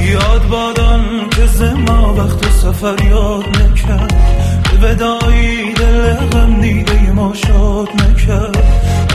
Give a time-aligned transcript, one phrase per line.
[0.00, 4.14] یاد بادم که زما وقت سفر یاد نکرد.
[4.80, 8.64] به ودایی دل غم دیده ما شاد نکرد.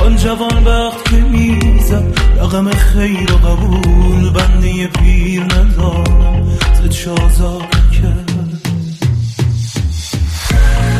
[0.05, 2.03] آن جوان وقت که می‌زد
[2.37, 6.59] رقم خیر و قبول بنده پیر ندارم.
[6.73, 8.31] زد شازاد کرد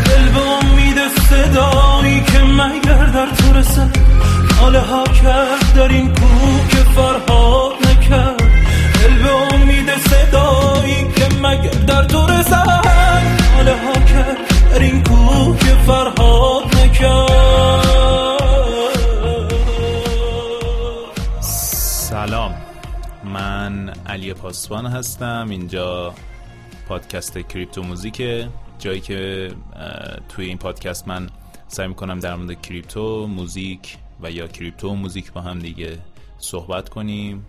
[0.06, 0.98] دل به امید
[1.30, 4.19] صدایی که مگر در تو رسد.
[4.62, 8.42] ناله ها کرد در این کوه که فرهاد نکرد.
[9.02, 12.86] دل به امید صدایی که مگر در تو رسد
[13.56, 14.38] ناله ها کرد
[14.72, 17.30] در این کوه که فرهاد نکرد.
[22.10, 22.56] سلام.
[23.24, 25.48] من علی پاسبان هستم.
[25.50, 26.14] اینجا
[26.88, 28.48] پادکست کریپتو موزیکه.
[28.80, 29.52] جایی که
[30.30, 31.30] توی این پادکست من
[31.68, 35.98] سعی می‌کنم در مورد کریپتو موزیک و یا کریپتو موزیک با هم دیگه
[36.38, 37.46] صحبت کنیم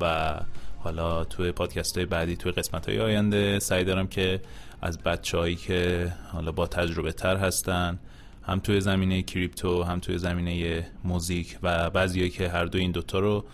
[0.00, 0.34] و
[0.78, 4.40] حالا توی پادکست های بعدی توی قسمت های آینده سعی دارم که
[4.82, 7.98] از بچه هایی که حالا با تجربه تر هستن
[8.42, 13.18] هم توی زمینه کریپتو هم توی زمینه موزیک و بعضیایی که هر دو این دوتا
[13.18, 13.44] رو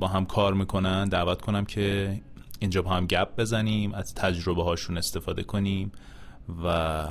[0.00, 2.20] با هم کار می‌کنن دعوت کنم که
[2.58, 5.92] اینجا با هم گپ بزنیم از تجربه هاشون استفاده کنیم
[6.64, 7.02] و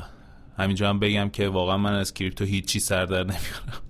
[0.57, 3.81] همینجا هم بگم که واقعا من از کریپتو هیچی سر در نمیارم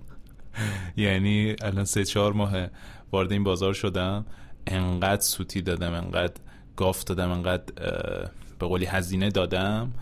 [0.96, 2.66] یعنی الان سه چهار ماه
[3.12, 4.26] وارد این بازار شدم.
[4.66, 6.34] انقدر سوتی دادم انقدر
[6.76, 7.72] گاف دادم انقدر
[8.58, 9.92] به قولی هزینه دادم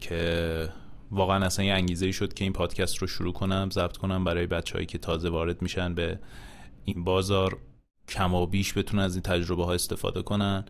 [0.00, 0.68] که
[1.10, 4.86] واقعا اصلا یه انگیزه شد که این پادکست رو شروع کنم ضبط کنم برای بچههایی
[4.86, 6.18] که تازه وارد میشن به
[6.84, 7.58] این بازار
[8.08, 10.64] کم و بیش بتونن از این تجربه ها استفاده کنن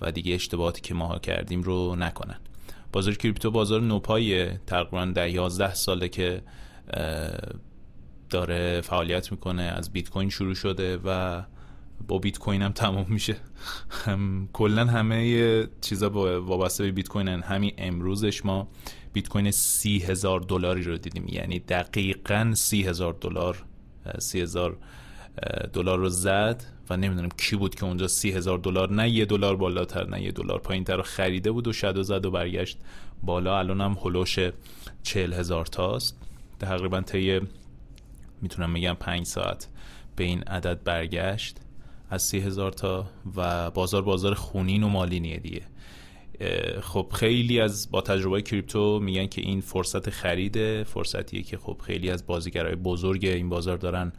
[0.00, 2.40] و دیگه اشتباهاتی که ماها کردیم رو نکنن.
[2.94, 6.42] بازار کریپتو بازار نوپایه تقریبا در 11 ساله که
[8.30, 9.62] داره فعالیت می‌کنه.
[9.62, 11.42] از بیت کوین شروع شده و
[12.08, 13.36] با بیت کوین هم تمام میشه.
[14.52, 18.68] کلا همه چیزا با وابسته به بیت کوین همین امروزش ما
[19.12, 21.26] بیت کوین سی هزار دلاری رو دیدیم.
[21.28, 23.64] یعنی دقیقا سی هزار دلار
[24.18, 24.40] سی
[25.72, 29.56] دلار رو زد و نمی‌دونم کی بود که اونجا سی هزار دلار نه یه دلار
[29.56, 32.78] بالاتر نه یه دلار پایین تر رو خریده بود و شد و زد و برگشت
[33.22, 33.58] بالا.
[33.58, 34.38] الان هم هلوش
[35.02, 36.18] چهل هزار تاست.
[36.60, 37.40] تقریبا طی
[38.42, 39.68] می‌تونم میگم پنج ساعت
[40.16, 41.56] به این عدد برگشت
[42.10, 43.06] از سی هزار تا
[43.36, 45.62] و بازار بازار خونین و مالینیه دیگه.
[46.80, 52.10] خب خیلی از با تجربه کریپتو میگن که این فرصت خریده فرصتیه که خب خیلی
[52.10, 54.12] از بازیگرای بزرگ این بازار دارن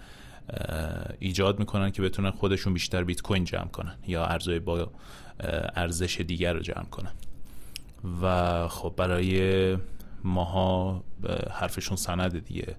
[1.19, 4.91] ایجاد می‌کنن که بتونن خودشون بیشتر بیت کوین جمع کنن یا ارزهای با
[5.75, 7.11] ارزش دیگر رو جمع کنن.
[8.21, 9.77] و خب برای
[10.23, 11.03] ماها
[11.51, 12.75] حرفشون سند دیگه.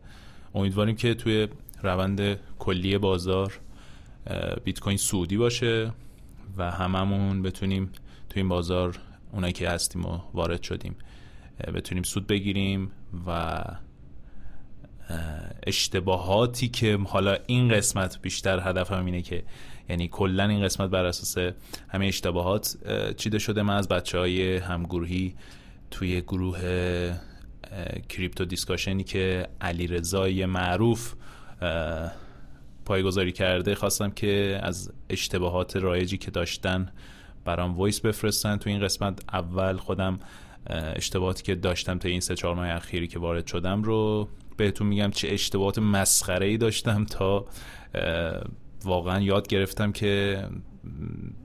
[0.54, 1.48] امیدواریم که توی
[1.82, 3.60] روند کلی بازار
[4.64, 5.92] بیت کوین سعودی باشه
[6.56, 7.92] و هممون بتونیم
[8.30, 8.98] توی این بازار
[9.32, 10.96] اونایی که هستیم و وارد شدیم
[11.74, 12.90] بتونیم سود بگیریم
[13.26, 13.64] و
[15.66, 19.42] اشتباهاتی که حالا این قسمت بیشتر هدفم اینه که
[19.88, 21.54] یعنی کلا این قسمت بر اساس
[21.88, 22.76] همه اشتباهات
[23.16, 25.34] چیده شده من از بچه های همگروهی
[25.90, 26.60] توی گروه
[28.08, 31.14] crypto discussion ی که علی رضای معروف
[32.84, 36.92] پایه‌گذاری کرده خواستم که از اشتباهات رایجی که داشتن
[37.44, 38.56] برام voice بفرستن.
[38.56, 40.18] تو این قسمت اول خودم
[40.70, 45.10] اشتباهاتی که داشتم تا این سه چهار ماه اخیری که وارد شدم رو بهتون میگم
[45.10, 47.46] چه اشتباهات مسخره ای داشتم تا
[48.84, 50.42] واقعا یاد گرفتم که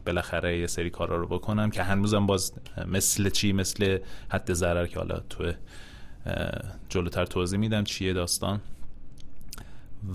[0.06, 2.54] بالاخره یه سری کارا رو بکنم که هنوزم باز
[2.88, 3.98] مثل چی مثل
[4.30, 5.52] حد ضرر که حالا تو
[6.90, 8.62] جلوتر توضیح میدم چیه داستان.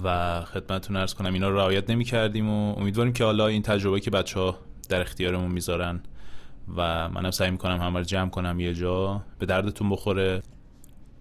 [0.05, 4.01] و خدمتتون ارز کنم اینا رو رعایت نمی کردیم و امیدواریم که حالا این تجربه
[4.01, 4.59] که بچه ها
[4.89, 6.01] در اختیارمون می‌ذارن
[6.77, 10.43] و منم سعی می‌کنم همه رو جمع کنم یه جا به دردتون بخوره.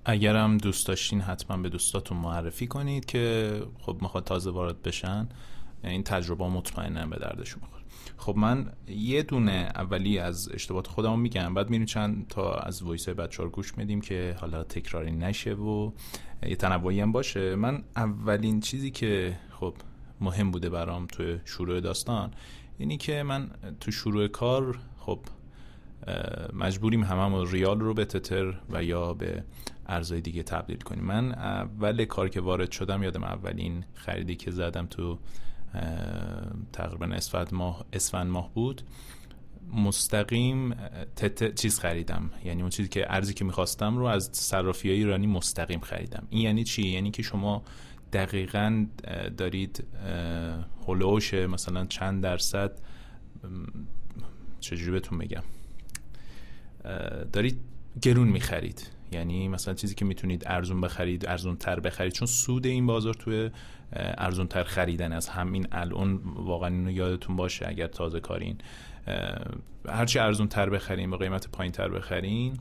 [0.06, 5.30] اگرم دوست داشتین حتما به دوستاتون معرفی کنید که خب می‌خواد تازه وارد بشن
[5.84, 7.84] این تجربه مطمئنا به دردشون بخوره
[8.18, 11.54] خب من یه دونه اولی از اشتباهات خودمو میگم.
[11.54, 15.92] بعد میریم چند تا از وایس بچه رو گوش میدیم که حالا تکراری نشه و
[16.46, 17.56] یه تنوعی هم باشه.
[17.56, 19.74] من اولین چیزی که خب
[20.22, 22.32] مهم بوده برام تو شروع داستان
[22.78, 23.50] اینی که من
[23.80, 25.20] تو شروع کار خب
[26.54, 29.44] مجبوریم همه ریال رو به تتر و یا به
[29.88, 31.04] ارزهای دیگه تبدیل کنیم.
[31.04, 35.20] من اول کار که وارد شدم یادم اولین خریدی که زدم تو
[36.74, 38.82] تقریبا اسفند ماه اسفند ماه بود.
[39.74, 40.74] مستقیم
[41.16, 42.30] تت چیز خریدم.
[42.46, 46.28] یعنی اون چیزی که ارزی که می‌خواستم رو از صرافی های ایرانی مستقیم خریدم.
[46.30, 47.64] این یعنی چی؟ یعنی که شما
[48.14, 48.86] دقیقا
[49.38, 49.84] دارید
[50.88, 52.72] هلوش مثلا چند درصد
[54.60, 55.44] چجوری بهتون بگم؟
[57.34, 57.60] دارید
[58.02, 58.92] گرون می‌خرید.
[59.12, 63.50] یعنی مثلا چیزی که می‌تونید ارزون بخرید ارزون تر بخرید چون سود این بازار توی
[63.94, 68.58] ارزون تر خریدن از همین الان واقعا اینو یادتون باشه اگر تازه کارین.
[69.90, 72.58] هرچی ارزون تر بخرین با قیمت پایین تر بخرین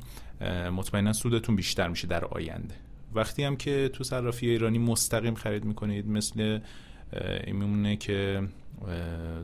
[0.77, 2.75] مطمئنا سودتون بیشتر میشه در آینده.
[3.15, 6.61] وقتی هم که تو صرافی ایرانی مستقیم خرید می‌کنید مثل
[7.47, 8.43] این میمونه که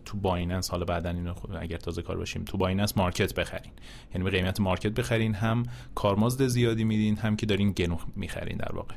[0.05, 3.73] تو بایننس حالا بعدا اینو اگر تازه کار باشیم تو بایننس market بخرین.
[4.15, 5.63] یعنی به قیمت market بخرین هم
[5.95, 8.95] کارمزد زیادی میدین هم که دارین گرون می‌خرین در واقع.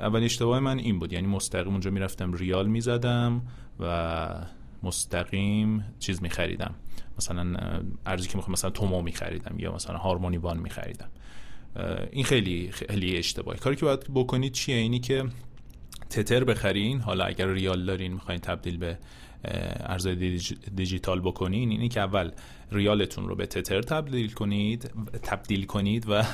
[0.00, 1.12] اول اشتباه من این بود.
[1.12, 3.42] یعنی مستقیم اونجا می‌رفتم ریال می‌زدم
[3.80, 4.46] و
[4.82, 6.74] مستقیم چیز میخریدم.
[7.18, 7.56] مثلا
[8.06, 11.08] ارزی که می‌خوام مثلا تومو میخریدم یا مثلا هارمونی وان میخریدم.
[12.12, 13.58] این خیلی خیلی اشتباهی.
[13.58, 15.24] کاری که باید بکنید چیه؟ اینی که
[16.10, 17.00] تتر بخرین.
[17.00, 18.98] حالا اگر ریال دارین می‌خواین تبدیل به
[19.44, 20.40] ارزهای
[20.76, 22.30] دیجیتال بکنین اینی که اول
[22.72, 24.90] ریالتون رو به تتر تبدیل کنید
[25.22, 26.24] تبدیل کنید و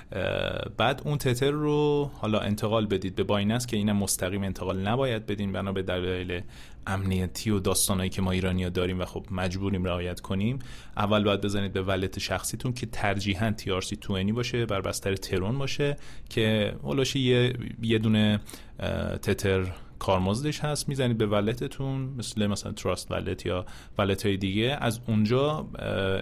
[0.78, 5.52] بعد اون تتر رو حالا انتقال بدید به بایننس که اینم مستقیم انتقال نباید بدین
[5.52, 6.40] بنا به دلایل
[6.86, 10.58] امنیتی و داستانهایی که ما ایرانیا داریم و خب مجبوریم رعایت کنیم.
[10.96, 15.96] اول باید بزنید به ولت شخصیتون که ترجیحاً TRC20 باشه بر بستر ترون باشه
[16.28, 16.74] که
[17.14, 17.52] یه
[17.82, 18.40] یه دونه
[19.22, 19.72] تتر
[20.02, 23.66] کارمزدش هست می‌زنید به ولتتون مثل مثلا تراست ولت یا
[23.98, 25.68] ولت های دیگه از اونجا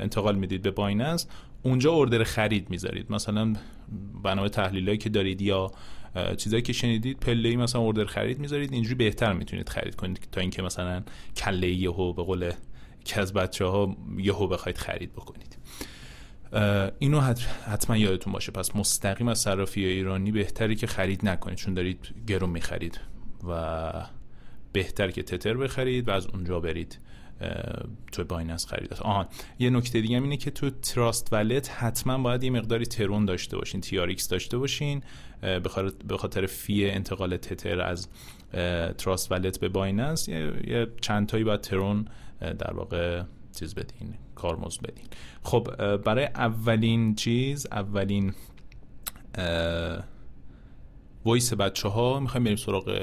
[0.00, 1.26] انتقال می‌دید به بایننس
[1.62, 3.12] اونجا اردر خرید می‌ذارید.
[3.12, 3.52] مثلا
[4.22, 5.70] بنا تحلیلایی که دارید یا
[6.36, 10.40] چیزایی که شنیدید پله ای مثلا اردر خرید می‌ذارید اینجوری بهتر می‌تونید خرید کنید تا
[10.40, 11.02] اینکه مثلا
[11.36, 12.52] کله یهو به قول
[13.04, 15.58] که از بچه ها یهو بخواید خرید بکنید.
[16.98, 17.20] اینو
[17.66, 18.52] حتما یادتون باشه.
[18.52, 23.00] پس مستقیم از صرافی ایرانی بهتری که خرید نکنید چون دارید گرون می‌خرید.
[23.48, 23.92] و
[24.72, 26.98] بهتر که تتر بخرید و از اونجا برید
[28.12, 29.28] تو بایننس خرید آها
[29.58, 33.82] یه نکته دیگه اینه که تو Trust Wallet حتما باید یه مقداری ترون داشته باشین
[34.00, 35.02] آر داشته باشین
[36.08, 38.08] به خاطر fee انتقال تتر از
[38.98, 42.04] Trust Wallet به بایننس یه چند تایی باید ترون
[42.40, 43.22] در واقع
[43.58, 45.04] چیز بدین کارمزد بدین.
[45.42, 48.34] خب برای اولین چیز اولین
[51.24, 52.98] voice بچه ها می‌خوایم بریم سراغ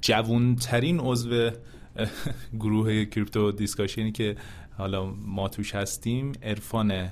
[0.00, 1.50] جوونترین عضو
[2.60, 4.36] گروه crypto discussion ی که
[4.78, 7.10] حالا ما توش هستیم عرفان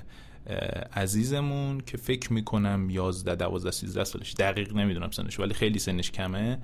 [0.93, 4.33] عزیزمون که فکر می‌کنم 11 12 13 سالش.
[4.33, 6.59] دقیق نمی‌دونم سنش ولی خیلی سنش کمه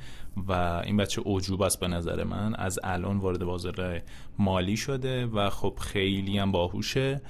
[0.47, 0.51] و
[0.85, 2.55] این بچه اعجوبه است به نظر من.
[2.55, 4.01] از الان وارد بازار
[4.39, 7.21] مالی شده و خب خیلی هم باهوشه.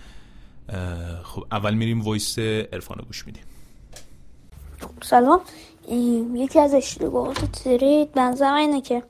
[1.24, 3.44] خب اول میریم voice عرفان رو گوش میدیم.
[5.02, 5.42] سلام.
[6.34, 9.04] یکی از اشتباهات ترید بنظرم اینه که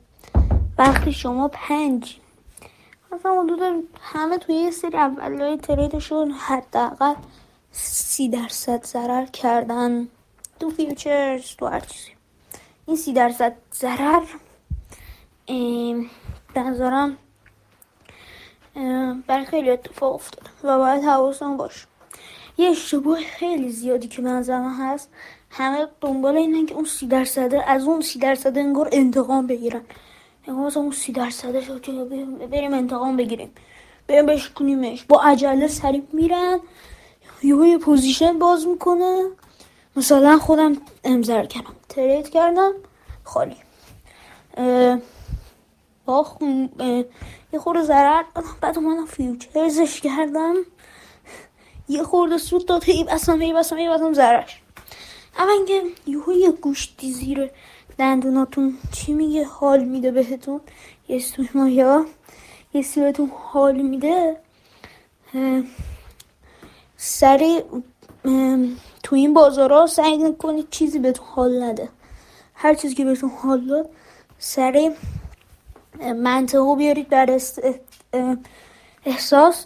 [0.77, 2.17] وقتی شما پنج
[3.11, 7.13] مثلا حدود همه توی یه سری اولای تریدشون حداقل
[7.71, 10.07] سی درصد ضرر کردن.
[10.59, 12.11] تو فیوچرز تو هر چیزی.
[12.85, 14.23] این سی درصد ضرر
[16.53, 17.17] بنظرم
[19.27, 21.87] برای خیلی اتفاق افتاده و باید حواسمون باشه.
[22.57, 25.09] یه اشتباه خیلی زیادی که بنظرم هست
[25.55, 29.81] همه دنبال اینن که اون سی درصده از اون سی درصده انگار انتقام بگیرن.
[30.47, 31.91] انگار اون سی درصده شد که
[32.51, 33.51] بریم انتقام بگیریم.
[34.07, 36.59] بریم بشکنیمش با عجله سریع میرن
[37.43, 39.23] یه پوزیشن باز می‌کنه.
[39.95, 42.71] مثلا خودم امزر کردم ترید کردم
[43.23, 43.57] خالی.
[46.05, 46.37] باخ
[47.53, 48.23] یه خورده ضرر
[48.61, 50.55] بعد اومدم فیوچرزش کردم.
[51.89, 52.83] یه خورده سود داد.
[52.83, 54.62] هی بسم هی بسم هی بسم ضررش.
[55.67, 57.51] که یهو یه گوشتی زیر
[57.97, 58.77] دندوناتون.
[58.91, 60.61] چی میگه؟ حال میده بهتون.
[61.07, 61.23] یه
[61.55, 62.05] ما یا
[62.73, 64.37] یه بهتون حال میده.
[66.97, 67.61] سری
[69.03, 71.89] تو این بازارها سعی کنید چیزی بهتون حال نده.
[72.55, 73.89] هر چیزی که بهتون حال داد
[74.39, 74.91] سری
[76.15, 77.39] منطقه بیارید در
[79.05, 79.65] احساس.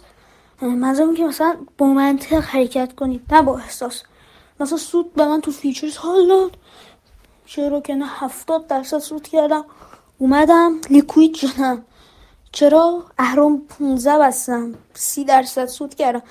[0.62, 4.02] منظورم که مثلا با منطق حرکت کنید نه با احساس.
[4.60, 5.96] مثلا سود به من تو فیچرز.
[5.96, 6.58] حال داد
[7.46, 9.64] چرا که نه هفتاد درصد سود کردم.
[10.18, 11.82] اومدم لیکوید شدم.
[12.52, 14.74] چرا؟ اهرام 15 بستم.
[14.94, 16.22] سی درصد سود کردم.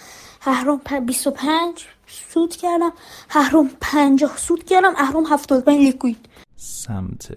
[0.45, 2.91] اهرام 25 سود کردم.
[3.29, 4.93] اهرام 50 سود کردم.
[4.97, 6.25] اهرام 75 لیکوید.
[6.55, 7.31] سمت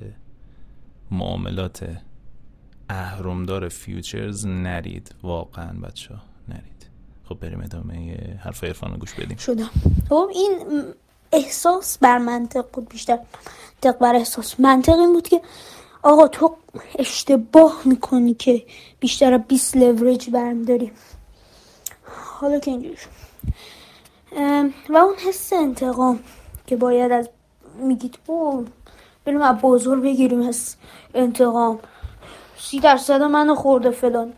[1.10, 1.96] معاملات
[2.88, 5.14] اهرمدار فیوچرز نرید.
[5.22, 6.29] واقعا بچه نرید
[7.30, 9.36] خب بریم ادامه حرف ارفان گوش بدیم.
[9.36, 9.70] شدم
[10.08, 10.58] خب این
[11.32, 13.18] احساس بر منطق بود بیشتر.
[13.74, 14.60] منطق بر احساس.
[14.60, 15.40] منطق این بود که
[16.02, 16.56] آقا تو
[16.98, 18.62] اشتباه می‌کنی که
[19.00, 20.92] بیشتر 20 لورج برم داری.
[22.40, 22.96] حالا که اینجوری
[24.88, 26.20] و اون حس انتقام
[26.66, 27.28] که باید از
[27.78, 28.66] میگید او
[29.24, 30.76] بریم از بازار بگیریم از
[31.14, 31.78] انتقام.
[32.58, 34.32] سی درصد منو خورده فلان.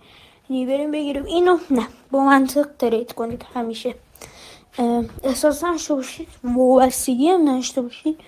[0.67, 1.25] بریم بگیریم.
[1.25, 3.95] اینو نه با منطق ترید کنید همیشه.
[5.23, 8.19] احساس نشته باشید وابستگی هم نشته باشید.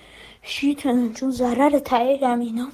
[0.41, 0.79] شید
[1.13, 2.67] چون ضرر تایید هم اینا.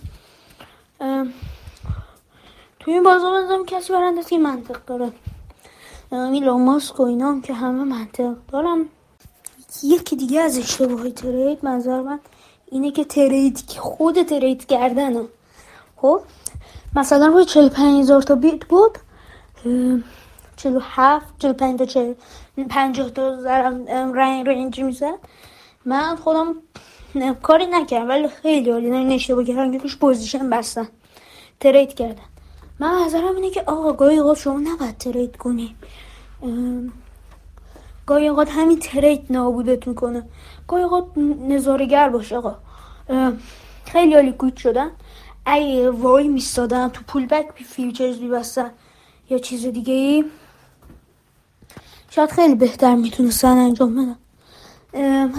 [2.80, 5.12] توی این بازار بزنم کسی برنده که منطق داره.
[6.12, 8.86] این ماسک و اینا هم که همه منطق دارم
[9.84, 12.20] یکی دیگه از اشتباه ترید منظر من
[12.72, 15.28] اینه که ترید خود ترید کردن
[15.98, 16.22] خب؟
[16.96, 18.98] مثلا روی 45 هزار تا بیت بود.
[20.56, 22.14] 47 45 تا 40
[22.70, 23.30] 50 تا
[24.14, 25.20] رنگ رنج می‌زد.
[25.86, 26.56] من خودم
[27.42, 30.88] کاری نکردم ولی خیلی عالی نه اشتباه کردن که توش پوزیشن بستن
[31.60, 32.22] ترید کردن
[32.80, 35.76] من نظرم اینه که آقا گاهی اوقات شما نباید ترید کنی.
[38.06, 40.24] گاهی اوقات همین ترید نابودت می‌کنه
[40.68, 41.06] گاهی اوقات
[41.48, 42.56] نظارگر باش آقا.
[43.86, 44.92] خیلی عالی کوچ شدن.
[45.48, 48.72] ای وای میستادن تو پول بک بی فیوچرز بیبستن
[49.32, 50.26] یا چیز دیگه ای؟
[52.10, 54.18] شاید خیلی بهتر می‌تونستن انجام بدن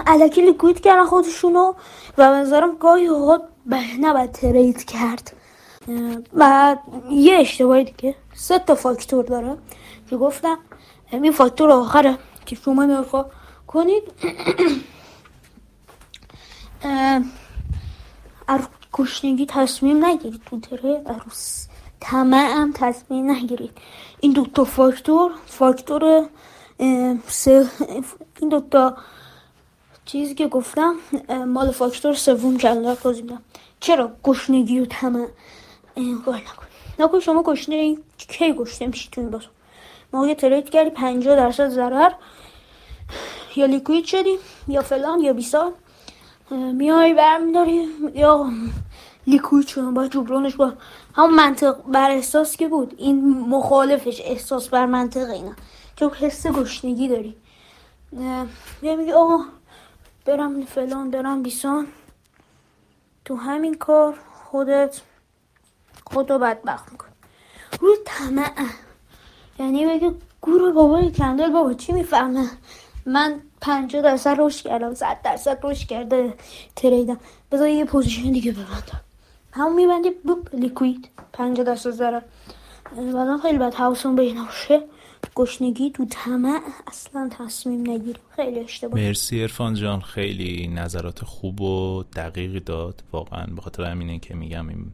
[0.06, 1.72] علکی لیکوید کردن خودشونو
[2.18, 3.42] و نظرم گاهی اوقات
[4.00, 5.32] نباید ترید کرد.
[6.34, 6.76] و
[7.10, 9.56] یه اشتباهی دیگه سه تا فاکتور داره
[10.10, 10.58] که گفتم
[11.10, 13.30] این فاکتور آخره که شما نگاه
[13.66, 14.02] کنید.
[18.92, 21.66] کشنگی تصمیم نگیرید تو تره عروس.
[22.04, 23.78] هم تصمیم نگیرید.
[24.20, 26.28] این دوتا فاکتور فاکتور
[27.28, 27.66] سه
[28.40, 28.96] این دوتا
[30.04, 30.94] چیزی که گفتم
[31.46, 33.42] مال فاکتور سوم کلمه میدم.
[33.80, 35.26] چرا گشنگی و طمع؟
[36.24, 36.66] کار نکن.
[36.98, 39.50] نکن شما گشنه کی گشنه میشی تو این بازار
[40.28, 42.12] یه ترید کردی 50 درصد ضرر.
[43.56, 45.72] یا لیکوید شدی یا فلان یا بیسال
[46.50, 48.50] میای برمیداری یا
[49.26, 50.72] لیکوید شدن با جبرانش با
[51.14, 52.94] همون منطق بر احساس که بود.
[52.98, 55.52] این مخالفش احساس بر منطق اینا.
[55.96, 57.36] چون حس گشنگی داری.
[58.82, 59.38] یا میگه آقا
[60.24, 61.86] برم فلان برم بیسان.
[63.24, 65.00] تو همین کار خودت
[66.06, 67.06] خودو بدبخت میکن
[67.80, 68.52] روی طمع.
[69.58, 72.50] یعنی بگه گروه بابای کندل بابا چی می‌فهمه؟
[73.06, 76.34] من پنجاه درصد روش کردم صد درصد روش کرده
[76.76, 77.20] تریدم.
[77.52, 79.00] بذار یه پوزیشن دیگه ببندم
[79.52, 81.08] همون میبندی بوب لیکوید.
[81.32, 82.20] پنجاه درصد ضرر
[82.96, 84.38] بعدا خیلی بد حواسون به این
[85.34, 89.00] گشنگی تو طمع اصلا تصمیم نگیریم خیلی اشتباه.
[89.00, 90.00] مرسی ارفان جان.
[90.00, 93.02] خیلی نظرات خوب و دقیقی داد.
[93.12, 94.92] واقعا به خاطر همینه که میگم این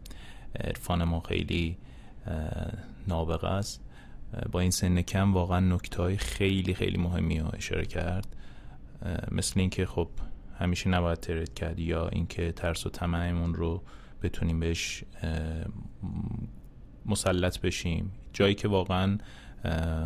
[0.61, 1.77] ارفان ما خیلی
[3.09, 3.81] نابغه است.
[4.53, 8.27] با این سن کم واقعا نکته های خیلی خیلی مهمی رو اشاره کرد.
[9.31, 10.09] مثل اینکه خب
[10.59, 13.83] همیشه نباید ترید کرد یا اینکه ترس و طمعمون رو
[14.23, 15.05] بتونیم بهش
[17.07, 18.13] مسلط بشیم.
[18.33, 19.19] جایی که واقعا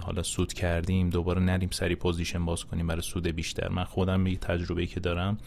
[0.02, 3.68] حالا سود کردیم دوباره نریم سری position باز کنیم برای سود بیشتر.
[3.68, 5.38] من خودم یه تجربه که دارم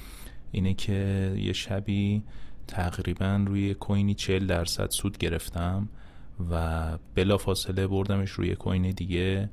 [0.51, 2.23] اینه که یه شبی
[2.67, 5.89] تقریبا روی کوینی 40 درصد سود گرفتم
[6.51, 9.49] و بلافاصله بردمش روی coin دیگه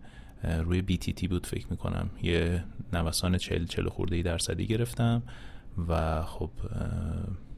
[0.64, 2.11] روی BTT بود فکر می‌کنم.
[2.23, 5.23] یه نوسان 40 40 خورده درصدی گرفتم
[5.88, 6.50] و خب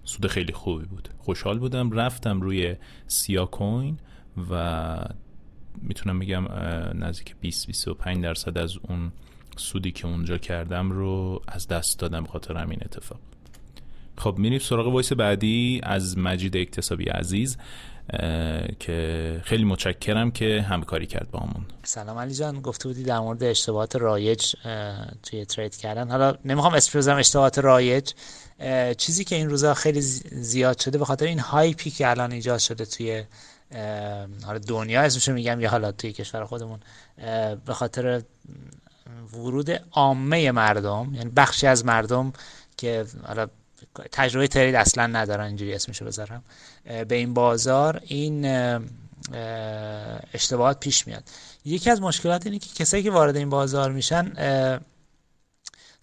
[0.05, 1.09] سود خیلی خوبی بود.
[1.19, 1.91] خوشحال بودم.
[1.91, 3.99] رفتم روی Siacoin
[4.51, 4.97] و
[5.83, 6.45] می‌تونم بگم
[7.05, 9.13] نزدیک 20 25 درصد از اون
[9.57, 13.21] سودی که اونجا کردم رو از دست دادم خاطر همین اتفاق.
[14.19, 17.57] خب میریم سراغ voice بعدی از مجید اکتسابی عزیز
[18.79, 21.67] که خیلی متشکرم که همکاری کرد با همون.
[21.83, 22.61] سلام علی جان.
[22.61, 24.53] گفته بودی در مورد اشتباهات رایج
[25.23, 26.11] توی ترید کردن.
[26.11, 28.13] حالا نمی‌خوام اسپریزم اشتباهات رایج
[28.97, 32.85] چیزی که این روزا خیلی زیاد شده به خاطر این هایپی که الان ایجاد شده
[32.85, 33.25] توی
[34.45, 36.81] حالا دنیا اسمشو میگم یا حالا توی کشور خودمون
[37.67, 38.23] به خاطر
[39.33, 42.33] ورود عامه مردم یعنی بخشی از مردم
[42.77, 43.47] که حالا
[44.13, 46.43] تجربه ترید اصلا ندارن اینجوری اسمشو بذارم
[46.85, 48.47] به این بازار این
[50.35, 51.25] اشتباهات پیش میاد.
[51.65, 54.33] یکی از مشکلات اینه که کسایی که وارد این بازار میشن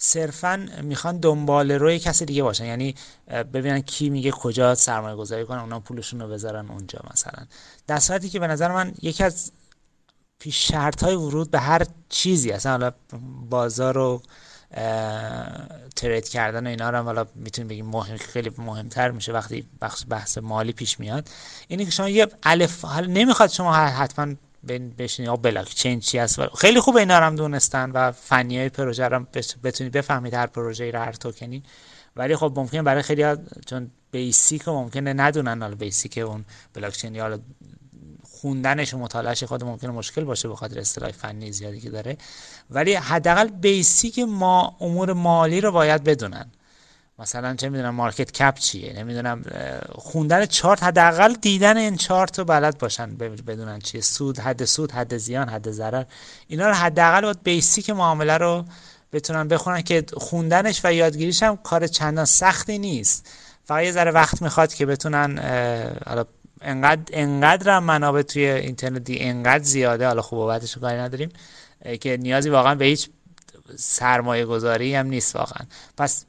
[0.04, 2.66] صرفا می‌خوان دنبال روی کسی دیگه باشن.
[2.66, 2.96] یعنی
[3.28, 7.46] ببینن کی میگه کجا سرمایه گذاری کنن اونا پولشون رو بذارن اونجا مثلا.
[7.88, 9.52] در صورتی که به نظر من یکی از
[10.40, 12.92] پیش شرط های ورود به هر چیزی اصلا حالا
[13.50, 14.22] بازار رو
[15.96, 20.38] ترید کردن و اینا رو حالا می‌تونیم بگیم مهم خیلی مهمتر میشه وقتی بخش بحث
[20.38, 21.30] مالی پیش میاد.
[21.68, 24.36] اینه که شما یه الف نمی‌خواد شما حتما
[24.68, 29.08] بشینید یا بلاک چین چی هست؟ خیلی خوب اینا هم دونستن و فنی های پروژه
[29.08, 29.26] رو
[29.64, 31.64] بتونید بفهمید هر پروژه رو هر توکنی
[32.16, 33.24] ولی خب ممکن برای خیلی
[33.66, 37.40] چون basic ممکنه ندونن حالا basic اون بلاک چین یا
[38.42, 42.18] خوندنش و مطالعهش خود ممکنه مشکل باشه به خاطر اصطلاح فنی زیادی که داره.
[42.70, 46.52] ولی حداقل basic ما امور مالی رو باید بدونن.
[47.22, 49.44] مثلا چه می‌دونم مارکت کپ چیه؟ نمی‌دونم
[49.92, 54.02] خوندن چارت حداقل دیدن این چارت رو بلد باشن بدونن چیه.
[54.02, 56.04] سود حد سود حد زیان حد ضرر.
[56.48, 58.66] اینا رو حداقل باید بیسیک معامله رو
[59.14, 63.30] بتونن بخونن که خوندنش و یادگیریش هم کار چندان سختی نیست.
[63.66, 65.38] فقط یه ذره وقت می‌خواد که بتونن
[66.06, 66.26] حالا
[66.62, 71.30] انقدر انقدر هم منابع توی اینترنتی انقدر زیاده حالا خوب بعدش کاری نداریم
[72.02, 73.10] که نیازی واقعا به هیچ
[73.76, 75.66] سرمایه گذاری هم نیست واقعا.
[75.98, 76.26] پس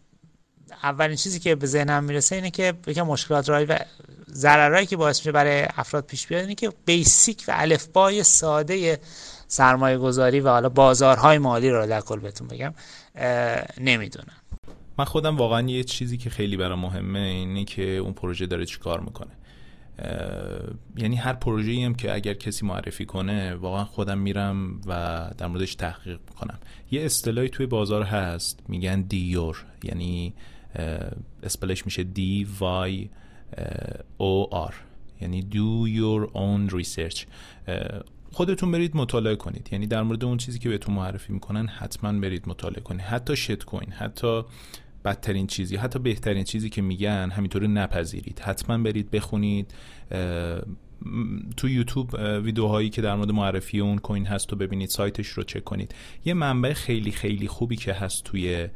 [0.82, 3.78] اولین چیزی که به ذهنم می‌رسه اینه که یکم مشکلات رای و
[4.30, 8.98] ضررهایی که باعث میشه برای افراد پیش بیاد اینه که بیسیک و الفبای ساده
[9.48, 12.74] سرمایه گذاری و حالا بازارهای مالی رو در کل بهتون بگم
[13.80, 14.36] نمی‌دونم.
[14.98, 19.00] من خودم واقعا یه چیزی که خیلی برام مهمه اینه که اون پروژه داره چیکار
[19.00, 19.30] می‌کنه.
[20.96, 25.74] یعنی هر پروژه‌ای هم که اگر کسی معرفی کنه واقعا خودم میرم و در موردش
[25.74, 26.58] تحقیق می‌کنم.
[26.90, 29.64] یه اصطلاحی توی بازار هست میگن دیور.
[29.82, 30.34] یعنی
[31.42, 33.08] اسپلش میشه دی وای
[34.18, 34.74] او آر
[35.20, 37.24] یعنی do your own research.
[38.32, 39.68] خودتون برید مطالعه کنید.
[39.72, 43.00] یعنی در مورد اون چیزی که بهتون معرفی می‌کنن حتما برید مطالعه کنید.
[43.00, 44.42] حتی شت کوین حتی
[45.04, 48.38] بدترین چیزی حتی بهترین چیزی که میگن همینطوری نپذیرید.
[48.38, 49.74] حتما برید بخونید.
[51.56, 55.64] تو یوتیوب ویدیوهایی که در مورد معرفی اون coin هست و ببینید سایتش رو چک
[55.64, 55.94] کنید.
[56.24, 58.68] یه منبع خیلی خیلی خوبی که هست توی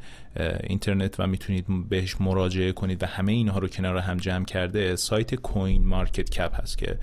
[0.63, 5.35] اینترنت و می‌تونید بهش مراجعه کنید و همه اینها رو کنار هم جمع کرده سایت
[5.35, 6.99] CoinMarketCap هست که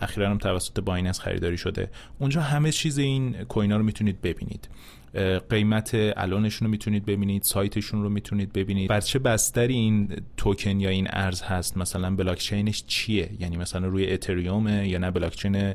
[0.00, 1.90] اخیرا هم توسط Binance خریداری شده.
[2.18, 4.68] اونجا همه چیز این coin ها رو می‌تونید ببینید.
[5.50, 8.88] قیمت الانشون رو می‌تونید ببینید سایتشون رو می‌تونید ببینید.
[8.88, 14.12] بر چه بستری این توکن یا این ارز هست؟ مثلا بلاکچینش چیه؟ یعنی مثلا روی
[14.12, 15.74] اتریوم یا نه بلاکچین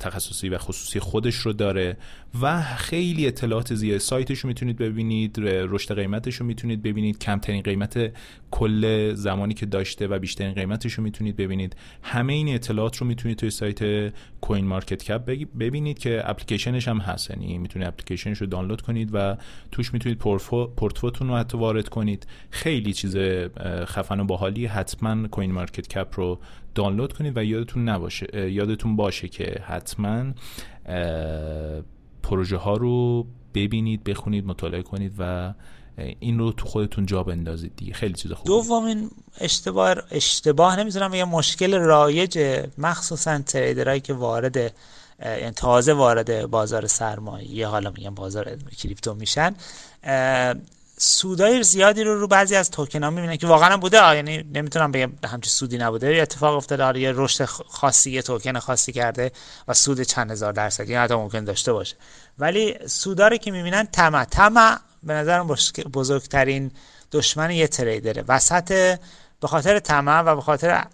[0.00, 1.96] تخصصی و خصوصی خودش رو داره
[2.42, 3.98] و خیلی اطلاعات زیاد.
[3.98, 7.18] سایتش رو می‌تونید ببینید رشد قیمتش رو می‌تونید ببینید.
[7.18, 8.12] کمترین قیمت
[8.54, 11.76] کل زمانی که داشته و بیشترین قیمتش رو می‌تونید ببینید.
[12.02, 15.24] همه این اطلاعات رو می‌تونید توی سایت CoinMarketCap
[15.58, 17.30] ببینید که اپلیکیشنش هم هست.
[17.30, 19.36] یعنی می‌تونید اپلیکیشنش رو دانلود کنید و
[19.72, 20.18] توش می‌تونید
[20.76, 22.26] portfo تون رو حتی وارد کنید.
[22.50, 23.16] خیلی چیز
[23.84, 26.38] خفن و باحالی حتما CoinMarketCap رو
[26.74, 30.24] دانلود کنید و یادتون نباشه یادتون باشه که حتما
[32.22, 35.54] پروژه ها رو ببینید بخونید مطالعه کنید و
[35.96, 37.92] این رو تو خودتون جا بندازید دیگه.
[37.92, 38.46] خیلی چیز خوبه.
[38.48, 44.56] دومین اشتباه اشتباه نمی‌ذارم یه مشکل رایج مخصوصا تریدرایی که وارد
[45.24, 49.54] یعنی تازه وارد بازار سرمایه حالا میگم بازار کریپتو میشن
[50.98, 54.14] سودای زیادی رو رو بعضی از توکن ها می‌بینن که واقعا بوده.
[54.14, 56.18] یعنی نمی‌تونم بگم همچین سودی نبوده.
[56.22, 59.32] اتفاق افتاده حالا یه رشد خاصی یه توکن خاصی کرده
[59.68, 61.96] و سود چند هزار درصدی حتی ممکن داشته باشه.
[62.38, 64.24] ولی سودا رو که می‌بینن طمع.
[64.24, 65.46] طمع به نظرم
[65.92, 66.70] بزرگترین
[67.12, 68.24] دشمن یه تریدره.
[68.28, 68.98] وسط
[69.40, 70.84] به خاطر طمع و به خاطر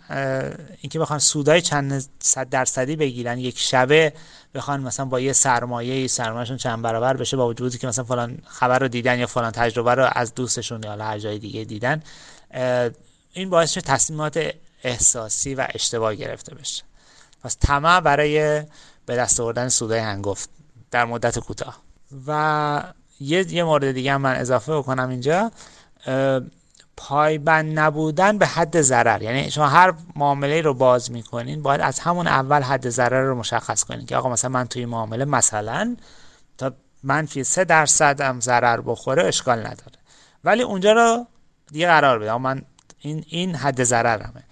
[0.81, 4.12] اینکه بخوان سودای چند صد درصدی بگیرن یک شبه
[4.55, 8.79] بخوان مثلا با یه سرمایه سرمایهشون چند برابر بشه با وجودی که مثلا فلان خبر
[8.79, 12.03] رو دیدن یا فلان تجربه رو از دوستشون یا هر جای دیگه دیدن
[13.33, 14.51] این باعث شد تصمیمات
[14.83, 16.83] احساسی و اشتباه گرفته بشه.
[17.44, 18.62] پس طمع برای
[19.07, 20.51] به دست آوردن سودای هنگفت
[20.90, 21.83] در مدت کوتاه.
[22.27, 22.83] و
[23.21, 25.51] یه یه مورد دیگه من اضافه بکنم اینجا
[26.97, 29.23] پایبند نبودن به حد ضرر.
[29.23, 33.85] یعنی شما هر معامله رو باز می‌کنین باید از همون اول حد ضرر رو مشخص
[33.85, 35.97] کنین که آقا مثلا من توی معامله مثلا
[36.59, 39.99] تا منفی سه درصد هم ضرر بخوره اشکال نداره.
[40.45, 41.27] ولی اونجا رو
[41.73, 42.37] دیگه قرار بده.
[42.37, 42.63] من
[42.99, 44.43] این این حد ضررمه.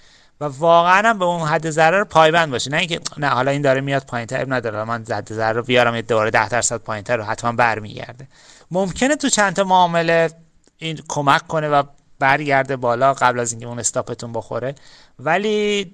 [0.40, 2.70] و واقعا هم به اون حد ضرر پایبند باشه.
[2.70, 4.84] نه اینکه نه حالا این داره میاد پایینتر نداره.
[4.84, 8.28] من حد ضرر رو بیارم یه دوباره 10 درصد پایینتر رو حتما برمیگرده.
[8.70, 10.30] ممکنه تو چند تا معامله
[10.78, 11.82] این کمک کنه و
[12.18, 14.74] برگرده بالا قبل از اینکه اون استاپتون بخوره
[15.18, 15.92] ولی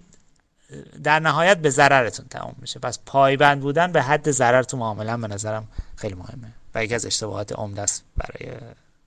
[1.03, 2.81] در نهایت به ضررتون تمام میشه.
[2.81, 7.07] پس پایبند بودن به حد ضرر تو معامله به نظرم خیلی مهمه و یکی از
[7.07, 8.57] اشتباهات عمده است برای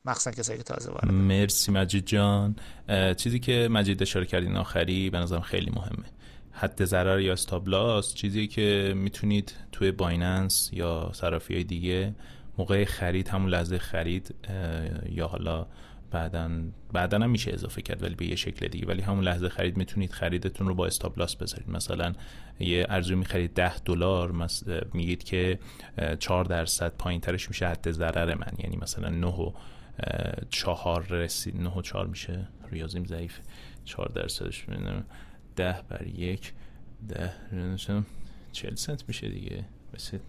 [0.06, 2.56] مخصوصا کسایی که تازه وارد مرسی مجید جان.
[3.18, 6.06] چیزی که مجید اشاره کردین آخری به نظرم خیلی مهمه.
[6.52, 12.16] حد ضرر یا استابلاس چیزی که می‌تونید توی بایننس یا صرافی های دیگه
[12.58, 14.36] موقع خرید همون لحظه خرید
[15.10, 15.68] یا حالا
[16.12, 16.52] بعدا
[16.94, 18.88] بعدا هم میشه اضافه کرد ولی به یه شکل دیگه.
[18.88, 21.70] ولی همون لحظه خرید می‌تونید خریدتون رو با استاپ بذارید.
[21.70, 22.14] مثلا
[22.60, 24.48] یه ارزی می‌خرید 10 دلار
[24.94, 25.60] میگید که
[26.20, 28.54] 4 درصد پایین ترش میشه حد ضرر من.
[28.58, 29.52] یعنی مثلا 9 و
[30.50, 33.40] 4 رسید 9 و 4 میشه؟ ریاضیم ضعیف.
[33.86, 35.06] 4 درصدش می‌بینم
[35.56, 36.54] 10 بر یک
[37.10, 37.34] 10
[38.52, 39.66] 40 سنت میشه دیگه.
[39.94, 40.20] ریاضیم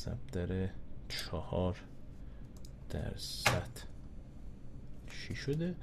[0.00, 0.70] ضبط داره
[1.08, 1.76] 4
[2.90, 3.70] درصد
[5.10, 5.74] چی شده؟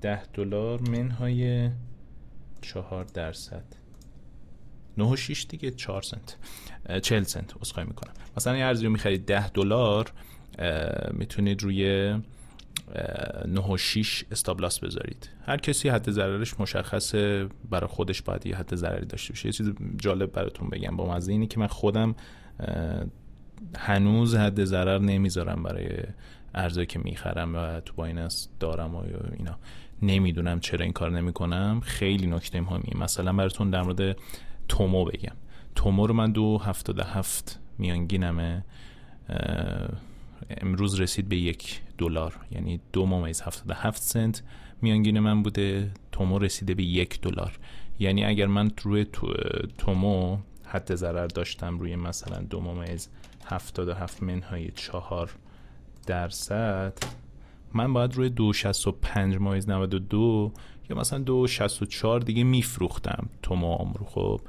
[0.00, 1.70] ده دلار منهای
[2.60, 3.64] چهار درصد
[4.98, 6.36] نه و شیش دیگه چهار سنت.
[7.02, 8.12] چهل سنت اصخایی می‌کنم.
[8.36, 10.12] مثلا یه ارزی رو می‌خرید ده دلار
[11.12, 12.12] می‌تونید روی
[13.46, 15.30] نه و شیش استابلاس بذارید.
[15.46, 19.46] هر کسی حد ضررش مشخصه برای خودش باید یه حد ضرری داشته باشه.
[19.46, 20.96] یه چیز جالب براتون بگم.
[20.96, 22.14] با مزه اینه که من خودم
[23.78, 25.88] هنوز حد ضرر نمی‌ذارم برای
[26.54, 29.02] ارزایی که می‌خرم و تو بایننس دارم و
[29.38, 29.58] اینا.
[30.02, 31.80] نمی‌دونم چرا این کار نمی‌کنم.
[31.84, 34.16] خیلی نکته مهمی مثلا براتون در مورد
[34.68, 35.34] تومو بگم.
[35.74, 38.64] تومو رو من دو هفتاده هفت میانگینمه
[40.50, 42.36] امروز رسید به یک دلار.
[42.50, 44.42] یعنی دو ممیز هفتاده هفت سنت
[44.82, 45.90] میانگین من بوده.
[46.12, 47.58] تومو رسیده به یک دلار.
[47.98, 49.06] یعنی اگر من روی
[49.78, 53.08] تومو حد ضرر داشتم روی مثلا دو ممیز
[53.48, 55.30] هفتاده هفت منهای چهار
[56.06, 56.92] درصد.
[57.74, 60.52] من باید روی دو شست و پنج مایز نود و دو
[60.90, 63.28] یا مثلا دو شست و چار دیگه میفروختم.
[63.42, 64.40] تومام رو خب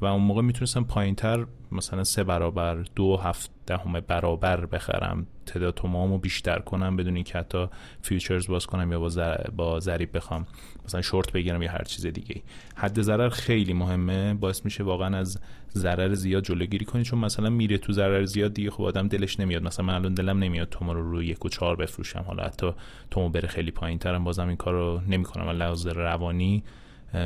[0.00, 5.26] و اون موقع می‌تونستم پایین تر مثلا سه برابر دو هفت دهم برابر بخرم.
[5.46, 7.66] تعداد تومامو بیشتر کنم بدون اینکه حتی
[8.02, 10.46] فیوچرز باز کنم یا با, با ضریب بخوام.
[10.84, 12.42] مثلا شورت بگیرم یا هر چیز دیگه
[12.76, 14.34] حد ضرر خیلی مهمه.
[14.34, 15.40] باعث میشه واقعا از
[15.74, 17.04] ضرر زیاد جلوگیری کنی.
[17.04, 19.62] چون مثلا میره تو ضرر زیاد دیگه خب آدم دلش نمیاد.
[19.62, 22.24] مثلا من الان دلم نمیاد تومو رو روی یک و چهار بفروشم.
[22.26, 22.70] حالا حتی
[23.10, 25.48] تومو بره خیلی پایین ترم بازم این کار رو نمی‌کنم.
[25.48, 26.64] و لحاظ روانی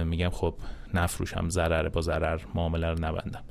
[0.04, 0.54] میگم خب
[0.94, 3.44] نفروشم ضرر با ضرر معامله رو نبندم.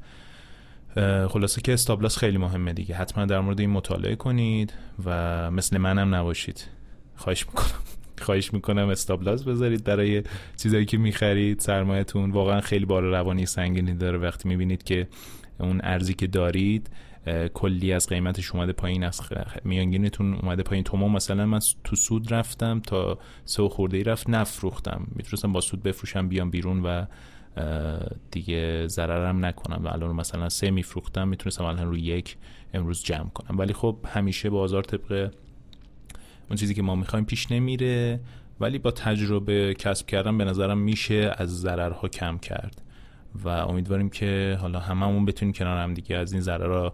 [1.28, 2.96] خلاصه که استابلاس خیلی مهمه دیگه.
[2.96, 4.74] حتما در مورد این مطالعه کنید
[5.06, 6.68] و مثل منم نباشید.
[7.16, 7.80] خواهش می‌کنم.
[8.26, 10.24] خواهش می‌کنم استابلاس بذارید برای
[10.58, 12.32] چیزایی که می‌خرید سرمایهتون.
[12.32, 14.18] واقعا خیلی بار روانی سنگینی داره.
[14.18, 15.08] وقتی می‌بینید که
[15.60, 16.90] اون ارزی که دارید
[17.54, 19.04] کلی از قیمتش اومده پایین.
[19.04, 19.22] از
[19.64, 20.84] میانگینتون اومده پایین.
[20.84, 25.08] توما مثلا من تو سود رفتم تا سه خورده ای رفت نفروختم.
[25.16, 27.06] می‌تونستم با سود بفروشم بیام بیرون و
[28.32, 29.86] دیگه ضررم نکنم.
[29.86, 32.38] و الان مثلا سه میفروختم می‌تونستم الان روی یک
[32.74, 33.58] امروز جمع کنم.
[33.58, 35.32] ولی خب همیشه بازار طبق
[36.50, 38.20] اون چیزی که ما می‌خوایم پیش نمیره.
[38.60, 42.82] ولی با تجربه کسب کردن به نظرم میشه از ضررها کم کرد.
[43.44, 46.94] و امیدواریم که حالا هممون بتونیم کنار هم دیگه از این ضررها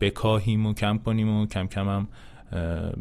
[0.00, 2.08] بکاهیم و کم کنیم و کم کم هم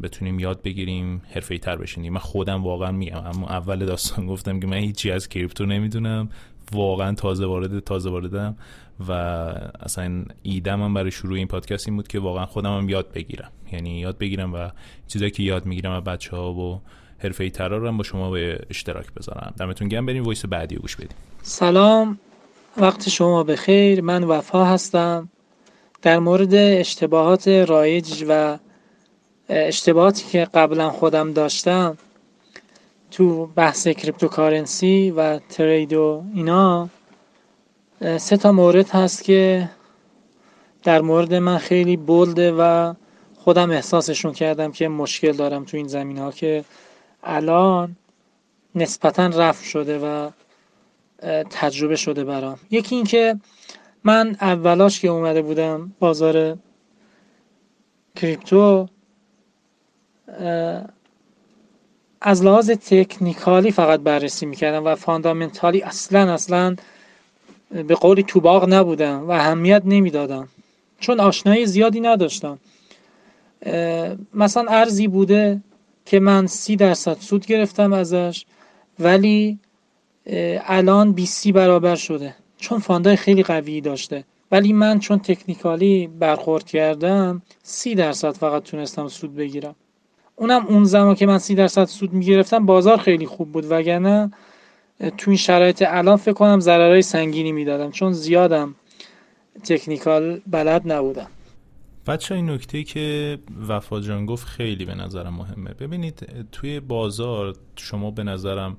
[0.04, 4.68] بتونیم یاد بگیریم حرفه تر بشیم من خودم واقعا میگم اما اول داستان گفتم که
[4.68, 6.30] من هیچی از کریپتو نمی‌دونم.
[6.72, 8.56] واقعا تازه وارد تازه واردم
[9.08, 9.12] و
[9.80, 13.52] اصلا ایدم هم برای شروع این پادکست این بود که واقعا خودم هم یاد بگیرم.
[13.72, 14.70] یعنی یاد بگیرم و
[15.08, 16.82] چیزایی که یاد می‌گیرم و بچه ها و
[17.20, 19.54] حرفه ای trader ها رو هم با شما به اشتراک بذارم.
[19.60, 20.06] دمتون گرم.
[20.06, 21.18] بریم voice بعدی گوش بدیم.
[21.42, 22.20] سلام.
[22.78, 24.02] وقت شما بخیر.
[24.02, 25.30] من وفا هستم.
[26.02, 28.58] در مورد اشتباهات رایج و
[29.50, 31.98] اشتباهاتی که قبلا خودم داشتم
[33.12, 36.90] تو بحث cryptocurrency و trade و اینا
[38.18, 39.70] سه تا مورد هست که
[40.84, 42.94] در مورد من خیلی بلده و
[43.36, 46.64] خودم احساسشون کردم که مشکل دارم تو این زمین ها که
[47.24, 47.96] الان
[48.76, 50.30] نسبتا رفت شده و
[51.50, 52.60] تجربه شده برام.
[52.72, 53.40] یکی این که
[54.04, 56.58] من اولاش که اومده بودم بازار
[58.16, 58.88] کریپتو
[62.22, 66.76] از لحاظ تکنیکالی فقط بررسی می‌کردم و فاندامنتالی اصلا اصلا
[67.72, 70.48] به قولی توباق نبودم و اهمیت نمی‌دادم.
[71.00, 72.60] چون آشنایی زیادی نداشتم.
[74.34, 75.62] مثلا ارزی بوده
[76.10, 78.46] که من سی درصد سود گرفتم ازش
[79.00, 79.60] ولی
[80.66, 82.36] الان 20 برابر شده.
[82.58, 84.24] چون فاندای خیلی قوی داشته.
[84.52, 89.76] ولی من چون تکنیکالی برخورد کردم سی درصد فقط تونستم سود بگیرم.
[90.36, 93.66] اونم اون زمان که من سی درصد سود می‌گرفتم بازار خیلی خوب بود.
[93.70, 94.32] وگرنه
[95.18, 97.92] تو این شرایط الان فکر کنم ضررهای سنگینی می‌دادم.
[97.92, 98.76] چون زیادم
[99.64, 101.28] تکنیکال بلد نبودم.
[102.10, 105.74] بچه این نکته که وفا جان گفت خیلی به نظرم مهمه.
[105.74, 108.78] ببینید توی بازار شما به نظرم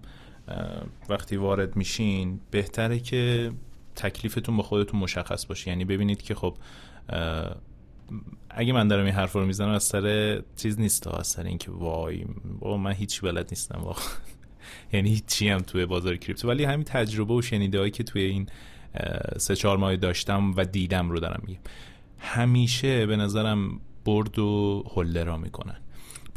[1.08, 3.52] وقتی وارد میشین بهتره که
[3.96, 5.70] تکلیفتون با خودتون مشخص باشه.
[5.70, 6.56] یعنی ببینید که خب
[8.50, 12.24] اگه من دارم این حرف رو می‌زنم از سر چیز نیست از سر اینکه وای
[12.60, 14.04] با من هیچ بلد نیستم واقعا.
[14.92, 16.48] یعنی هیچی هم توی بازار کریپتو.
[16.48, 18.48] ولی همین تجربه و شنیده که توی این
[19.36, 21.60] سه چهار ماه داشتم و دیدم رو دارم میگم.
[22.20, 25.76] همیشه به نظرم برد و هولدرا می‌کنن.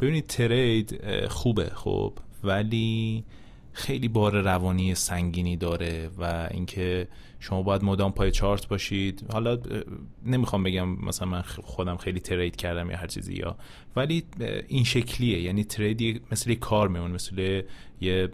[0.00, 2.12] ببینید ترید خوبه خب
[2.44, 3.24] ولی
[3.72, 7.08] خیلی بار روانی سنگینی داره و اینکه
[7.40, 9.24] شما باید مدام پای چارت باشید.
[9.32, 9.58] حالا
[10.26, 13.56] نمی‌خوام بگم مثلا من خودم خیلی ترید کردم یا هر چیزی یا
[13.96, 14.24] ولی
[14.68, 15.40] این شکلیه.
[15.40, 17.62] یعنی ترید مثل کار میمون مثل
[18.00, 18.28] یه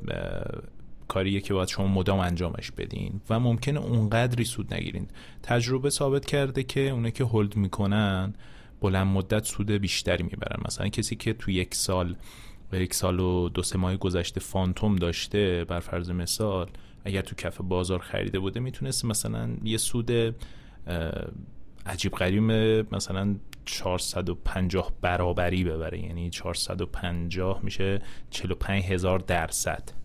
[1.11, 5.09] کاریه که باید شما مدام انجامش بدین و ممکنه اونقدری سود نگیرین.
[5.43, 8.35] تجربه ثابت کرده که اونه که هولد می‌کنن
[8.81, 10.63] بلند مدت سود بیشتری می‌برن.
[10.67, 12.17] مثلا کسی که تو یک سال
[12.73, 16.71] یک سال و دو سه ماه گذشته فانتوم داشته بر فرض مثال
[17.05, 20.11] اگر تو کف بازار خریده بوده می‌تونست مثلا یه سود
[21.87, 22.43] عجیب غریب
[22.95, 25.99] مثلا 450 برابری ببره.
[25.99, 30.00] یعنی 450 میشه 45 هزار درصد.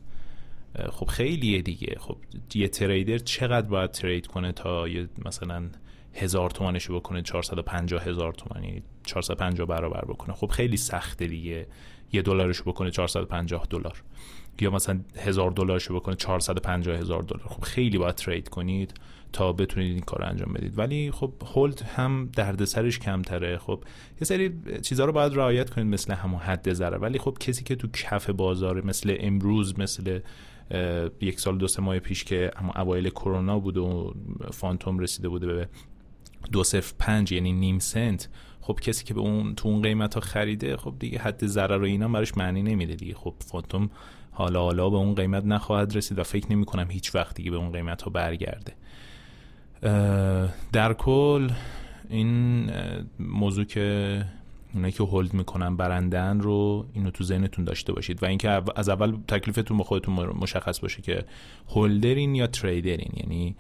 [0.92, 1.96] خب خیلیه دیگه.
[2.00, 2.18] خب
[2.54, 5.70] یه تریدر چقدر باید ترید کنه تا یه مثلا
[6.14, 10.36] هزار تومنشو بکنه 450 هزار تومن یعنی 450 برابر بکنه.
[10.36, 11.68] خب خیلی سخته دیگه.
[12.14, 14.04] یه دلارشو بکنه 450 دلار.
[14.62, 17.48] یا مثلا هزار دلارشو بکنه 450 هزار دلار.
[17.48, 18.94] خب خیلی باید ترید کنید
[19.34, 20.78] تا بتونید این کار انجام بدید.
[20.78, 23.58] ولی خب هولد هم دردسرش کمتره.
[23.58, 23.84] خب
[24.22, 27.76] یه سری چیزها رو باید رعایت کنید مثل همون حد ضرر ولی خب کسی که
[27.76, 30.20] تو کف بازار مثل امروز مثل
[31.22, 34.16] یک سال دو سه ماه پیش که اما اوایل کرونا بود و
[34.52, 35.70] فانتوم رسیده بوده به
[36.52, 38.30] دو صفر پنج یعنی نیم سنت
[38.62, 41.86] خب کسی که به اون تو اون قیمت ها خریده خب دیگه حد ضرر و
[41.86, 43.14] اینا براش معنی نمیده دیگه.
[43.14, 43.90] خب فانتوم
[44.32, 47.58] حالا حالا به اون قیمت نخواهد رسید و فکر نمی کنم هیچ وقت دیگه به
[47.58, 48.74] اون قیمت ها برگرده.
[50.72, 51.50] در کل
[52.10, 52.70] این
[53.20, 54.26] موضوع که
[54.76, 58.24] اونایی که هولد می‌کنن برندن رو اینو تو ذهنتون داشته باشید.
[58.24, 61.26] و اینکه از اول تکلیفتون با خودتون مشخص باشه که
[61.70, 63.12] هولدرین یا تریدرین.
[63.14, 63.56] یعنی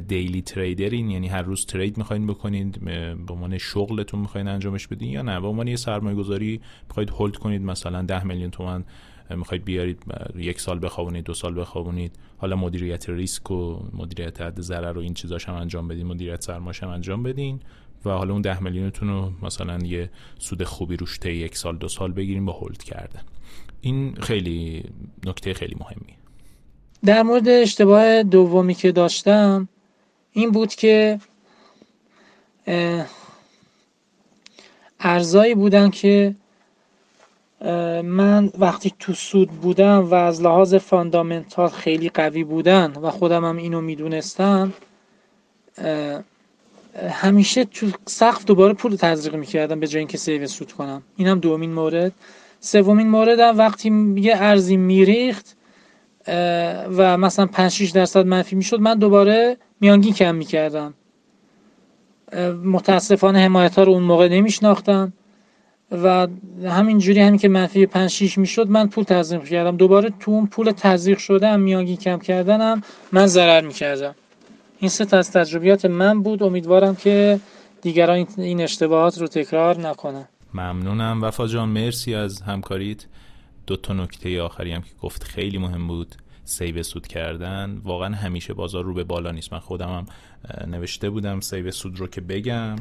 [0.00, 2.84] دیلی تریدرین یعنی هر روز ترید می‌خواین بکنید
[3.26, 5.40] به عنوان شغلتون می‌خواین انجامش بدین یا نه.
[5.40, 8.84] به عنوان یه سرمایه گذاری می‌خواید هولد کنید مثلا 10 میلیون تومن
[9.30, 10.02] می‌خواید بیارید
[10.36, 12.18] یک سال بخوابونید دو سال بخوابونید.
[12.36, 16.78] حالا مدیریت ریسک و مدیریت حد ضرر و این چیزاش هم انجام بدین مدیریت سرمایه
[16.82, 17.60] هم انجام بدین.
[18.06, 21.88] و حالا اون ده میلیونتون رو مثلا یه سود خوبی روش طی یک سال دو
[21.88, 23.22] سال بگیریم با هولد کردن
[23.80, 24.84] این خیلی
[25.26, 26.16] نکته خیلی مهمی.
[27.04, 29.68] در مورد اشتباه دومی که داشتم
[30.32, 31.18] این بود که
[35.00, 36.34] ارزایی بودن که
[38.04, 43.56] من وقتی تو سود بودم و از لحاظ فاندامنتال خیلی قوی بودن و خودم هم
[43.56, 44.72] اینو می‌دونستم
[47.10, 51.02] همیشه تو سقف دوباره پول تزریق می‌کردم به جای اینکه سیو سود کنم.
[51.16, 52.12] اینم دومین مورد.
[52.60, 55.56] سومین موردم وقتی یه ارزی میریخت
[56.96, 60.94] و مثلا 5 6 درصد منفی می‌شد من دوباره میانگین کم می‌کردم.
[62.64, 65.12] متاسفانه حمایت ها رو اون موقع نمیشناختم
[65.92, 66.28] و
[66.64, 70.46] همین جوری همین که منفی 5 6 می‌شد من پول تزریق کردم دوباره تو اون
[70.46, 74.14] پول تزریق شده هم میانگین کم کردنم من ضرر می‌کردم.
[74.84, 76.42] این سه از تجربیات من بود.
[76.42, 77.40] امیدوارم که
[77.82, 80.28] دیگران این اشتباهات رو تکرار نکنن.
[80.54, 81.22] ممنونم.
[81.22, 83.06] وفا جان مرسی از همکاریت.
[83.66, 86.14] دو تا نکته آخری هم که گفت خیلی مهم بود.
[86.44, 87.80] save سود کردن.
[87.84, 89.52] واقعا همیشه بازار رو به بالا نیست.
[89.52, 90.06] من خودم هم
[90.66, 92.76] نوشته بودم save سود رو که بگم.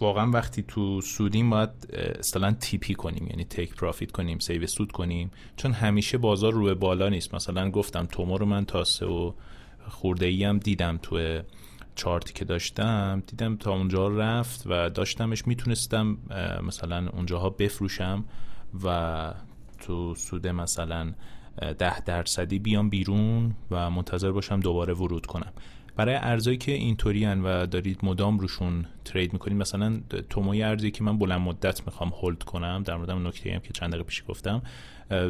[0.00, 1.70] واقعا وقتی تو سودیم باید
[2.18, 3.26] اصطلاحا TP کنیم.
[3.30, 5.30] یعنی take profit کنیم save سود کنیم.
[5.56, 7.34] چون همیشه بازار رو به بالا نیست.
[7.34, 9.32] مثلا گفتم تومو رو من تا سه و
[9.88, 11.40] خورده ای هم دیدم تو
[11.94, 13.22] چارتی که داشتم.
[13.26, 16.18] دیدم تا اونجا رفت و داشتمش می‌تونستم
[16.62, 18.24] مثلا اونجاها بفروشم
[18.84, 19.34] و
[19.80, 21.12] تو سود مثلا
[21.78, 25.52] ده درصدی بیام بیرون و منتظر باشم دوباره ورود کنم.
[25.96, 31.18] برای ارزایی که اینطوری و دارید مدام روشون ترید می‌کنید مثلا توموی ارزی که من
[31.18, 34.62] بلند مدت می‌خوام هولد کنم در مورد نکته هم که چند دقیقه پیش گفتم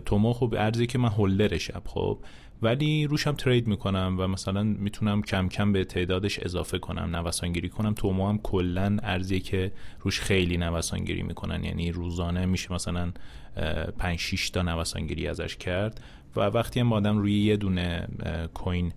[0.07, 2.19] تومو خب ارزی که من هولدرشم خب.
[2.63, 7.95] ولی روشم ترید می‌کنم و مثلا می‌تونم کم کم به تعدادش اضافه کنم نوسانگیری کنم.
[7.95, 11.65] تومو هم کلا ارزی که روش خیلی نوسانگیری می‌کنن.
[11.65, 13.13] یعنی روزانه میشه مثلا
[13.99, 16.01] 5 6 تا نوسانگیری ازش کرد
[16.37, 18.09] و وقتی هم آدم روی یه دونه
[18.55, 18.93] کوین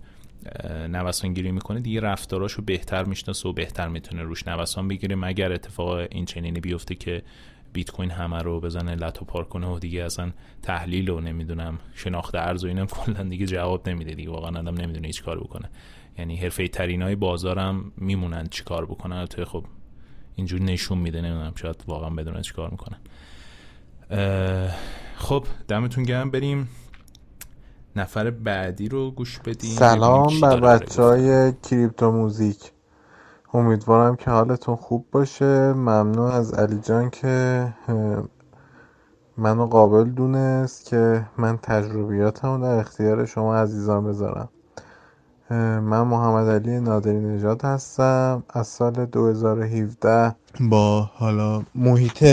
[0.90, 6.08] نوسان گیری می‌کنه دیگه رفتاراشو بهتر می‌شناسه و بهتر می‌تونه روش نوسان بگیره مگر اتفاق
[6.12, 7.22] این چنینی بیفته که
[7.76, 12.36] بیت کوین همه رو بزنه لتو پار کنه و دیگه اصلا تحلیل و نمی‌دونم شناخت
[12.36, 14.30] ارز و اینم کلا دیگه جواب نمیده دیگه.
[14.30, 15.70] واقعا آدم نمی‌دونه هیچ کار بکنه.
[16.18, 19.26] یعنی حرفه ترین های بازارم میمونن چی کار بکنن.
[19.26, 19.66] تو خب
[20.36, 23.00] اینجور نشون میده نمی‌دونم شاید واقعا بدونه چی کار می‌کنن.
[25.16, 26.32] خب دمتون گرم.
[26.32, 26.70] بریم
[27.96, 29.76] نفر بعدی رو گوش بدیم.
[29.76, 32.72] سلام بر بچه های کریپتو موزیک.
[33.56, 35.74] امیدوارم که حالتون خوب باشه.
[35.74, 37.68] ممنون از علی جان که
[39.38, 44.50] منو قابل دونست که من تجربیاتم در اختیار شما عزیزان بذارم.
[45.50, 48.44] من محمد علی نادری نژاد هستم.
[48.50, 52.24] از سال 2017 با حالا محیط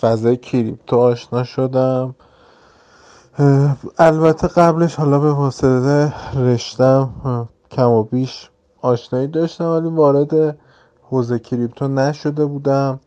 [0.00, 2.14] فضای کریپتو آشنا شدم.
[3.98, 8.50] البته قبلش حالا به واسطه رشتم کم و بیش
[8.82, 10.58] آشنایی داشتم ولی وارد
[11.02, 13.00] حوزه کریپتو نشده بودم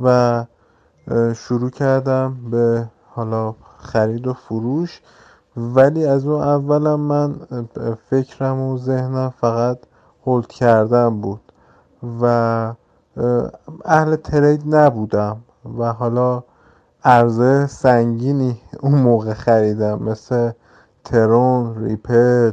[0.00, 0.44] و
[1.34, 5.00] شروع کردم به حالا خرید و فروش.
[5.56, 7.34] ولی از اون اولم من
[8.10, 9.78] فکرم و ذهنم فقط
[10.26, 11.40] هولد کردم بود
[12.22, 12.74] و
[13.84, 15.36] اهل ترید نبودم
[15.78, 16.42] و حالا
[17.04, 20.50] ارزه سنگینی اون موقع خریدم مثل
[21.04, 22.52] ترون ریپل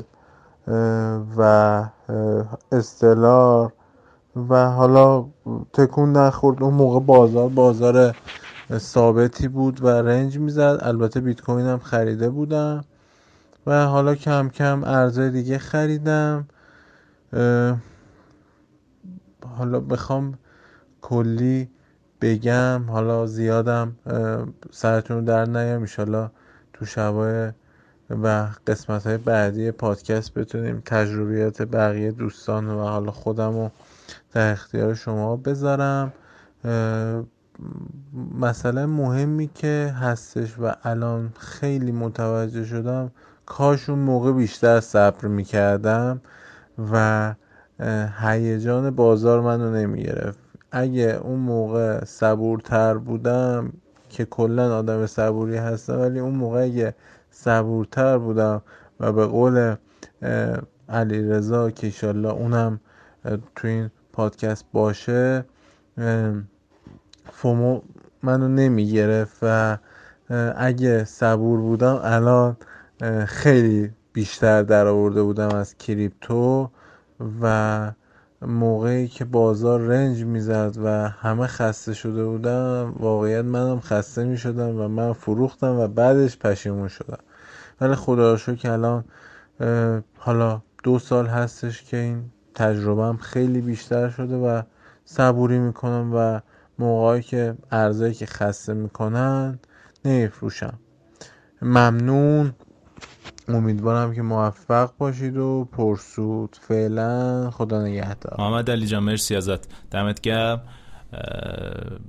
[1.38, 1.84] و
[2.72, 3.74] استلار
[4.50, 5.26] و حالا
[5.74, 6.64] تکون نخورد.
[6.64, 8.16] اون موقع بازار بازار
[8.78, 10.80] ثابتی بود و رنج می‌زد.
[10.82, 12.84] البته بیت کوین هم خریده بودم
[13.68, 16.48] و حالا کم کم ارزهای دیگه خریدم.
[19.58, 20.34] حالا بخوام
[21.02, 21.70] کلی
[22.22, 22.84] بگم.
[22.88, 23.96] حالا زیادم
[24.72, 25.82] سرتون در نیام.
[25.82, 26.32] ایشالا
[26.74, 27.52] تو شبای
[28.10, 33.70] و قسمت های بعدی پادکست بتونیم تجربیات بقیه دوستان و حالا خودم رو
[34.34, 36.14] در اختیار شما بذارم.
[38.40, 43.12] مثلا مهمی که هستش و الان خیلی متوجه شدم
[43.46, 46.22] کاش اون موقع بیشتر صبر می‌کردم
[46.92, 47.34] و
[48.20, 50.40] هیجان بازار منو نمی‌گرفت.
[50.72, 53.74] اگه اون موقع صبورتر بودم
[54.10, 56.96] که کلا آدم صبوری هستم ولی اون موقع اگه
[57.36, 58.62] صبورتر بودم
[59.00, 59.76] و به قول
[60.90, 62.80] علی رضا که ایشالله اونم
[63.56, 65.46] تو این پادکست باشه
[67.32, 67.82] فومو
[68.24, 69.78] منو نمی‌گرفت و
[70.56, 72.58] اگه صبور بودم الان
[73.26, 76.70] خیلی بیشتر در آورده بودم از کریپتو
[77.42, 77.92] و
[78.48, 84.80] موقعی که بازار رنج می‌زد و همه خسته شده بودم واقعیت منم خسته می شدم
[84.80, 87.20] و من فروختم و بعدش پشیمون شدم.
[87.82, 89.04] ولی خدا رو که الان
[90.18, 92.24] حالا دو سال هستش که این
[92.56, 94.62] تجربهم خیلی بیشتر شده و
[95.06, 96.40] صبوری می‌کنم و
[96.80, 99.60] موقعی که ارزایی که خسته می‌کنن
[100.06, 100.74] نمیفروشم.
[101.62, 102.54] ممنون.
[103.48, 106.58] امیدوارم که موفق باشید و پرسود.
[106.62, 108.36] فعلا خدا نگهدار.
[108.40, 109.90] محمد علی جان مرسی ازت.
[109.92, 110.62] دمت گرم.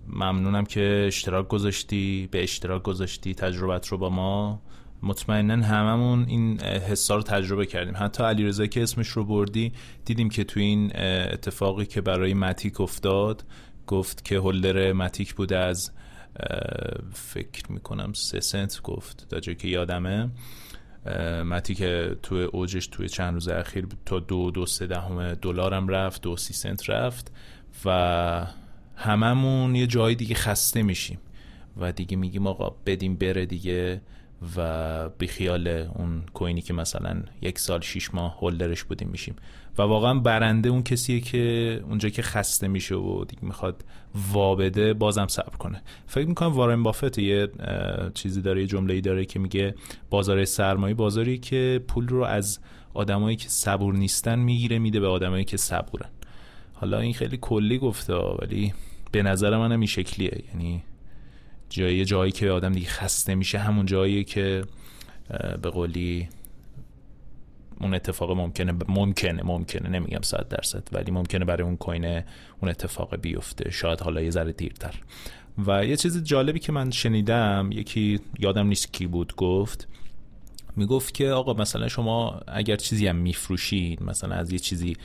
[0.08, 4.62] ممنونم که اشتراک گذاشتی به اشتراک گذاشتی تجربت رو با ما.
[5.02, 7.94] مطمئنا هممون این حسا رو تجربه کردیم.
[7.96, 9.72] حتی علیرضا که اسمش رو بردی
[10.04, 10.96] دیدیم که تو این
[11.32, 13.44] اتفاقی که برای متیک افتاد
[13.86, 15.90] گفت که هولدر متیک بوده از
[17.12, 19.26] فکر می‌کنم سه سنت گفت.
[19.28, 20.30] تا که یادمه.
[21.44, 26.22] متی که توی اوجش توی چند روز اخیر تا دو دو سه دهم دلارم رفت
[26.22, 27.32] دو سی سنت رفت
[27.84, 28.46] و
[28.96, 31.18] هممون یه جای دیگه خسته میشیم
[31.76, 34.00] و دیگه میگیم آقا بدیم بره دیگه
[34.56, 39.36] و بیخیال اون کوینی که مثلا یک سال شیش ماه هولدرش بودیم میشیم.
[39.78, 43.84] و واقعا برنده اون کسیه که اونجا که خسته میشه و دیگه می‌خواد
[44.32, 45.82] وابده بازم صبر کنه.
[46.06, 47.48] فکر می‌کنم وارن بافت یه
[48.14, 49.74] چیزی داره یه جمله ای داره که میگه
[50.10, 52.58] بازار سرمایه بازاری که پول رو از
[52.94, 56.08] آدمایی که صبور نیستن می‌گیره میده به آدمایی که صبورن.
[56.74, 58.74] حالا این خیلی کلی گفته ولی
[59.12, 60.44] به نظر منم این شکلیه.
[60.48, 60.82] یعنی
[61.68, 64.64] جایی جایی که آدم دیگه خسته میشه همون جایی که
[65.62, 66.28] به قولی
[67.80, 73.16] اون اتفاق ممکنه ممکنه ممکنه نمیگم صد درصد ولی ممکنه برای اون کوین اون اتفاق
[73.16, 73.70] بیفته.
[73.70, 74.94] شاید حالا یه ذره دیرتر.
[75.66, 79.88] و یه چیز جالبی که من شنیدم یکی یادم نیست کی بود گفت
[80.76, 84.96] می‌گفت که آقا مثلا شما اگر چیزی هم میفروشید مثلا از یه چیزی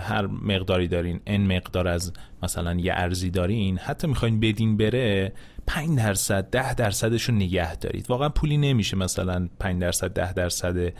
[0.00, 5.32] هر مقداری دارین ان مقدار از مثلا یه ارزی دارین حتی می‌خواین بدین بره
[5.66, 8.10] 5 درصد 10 درصدش رو نگه دارید.
[8.10, 10.92] واقعا پولی نمیشه مثلا 5 درصد 10 درصد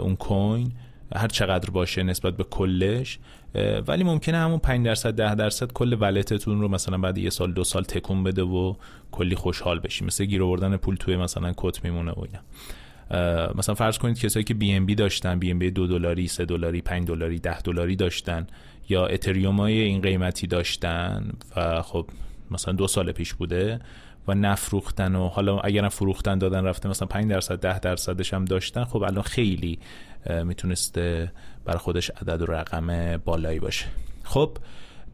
[0.00, 0.72] اون کوین
[1.16, 3.18] هر چقدر باشه نسبت به کلش
[3.86, 7.64] ولی ممکنه همون 5 درصد 10 درصد کل ولتتون رو مثلا بعد یه سال دو
[7.64, 8.74] سال تکون بده و
[9.12, 10.04] کلی خوشحال بشی.
[10.04, 12.42] مثل گیر آوردن پول توی مثلا کت میمونه و اینا.
[13.54, 16.44] مثلا فرض کنید کسایی که بی ام بی داشتن بی ام بی 2 دلاری 3
[16.44, 18.46] دلاری 5 دلاری 10 دلاری داشتن
[18.88, 22.06] یا اتریوم های این قیمتی داشتن و خب
[22.50, 23.80] مثلا دو سال پیش بوده
[24.28, 28.84] و نفروختن و حالا اگرم فروختن دادن رفته مثلا 5 درصد 10 درصدش هم داشتن
[28.84, 29.78] خب الان خیلی
[30.44, 31.32] می‌تونسته
[31.64, 33.86] برای خودش عدد و رقم بالایی باشه.
[34.24, 34.58] خب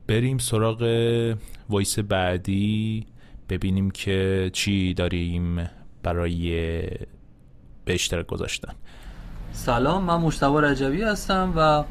[0.06, 0.82] بریم سراغ
[1.68, 3.06] وایس بعدی.
[3.48, 5.70] ببینیم که چی داریم
[6.02, 6.50] برای
[7.84, 8.72] به اشتراک گذاشتن.
[9.52, 11.84] سلام من مشتبه رجبی هستم و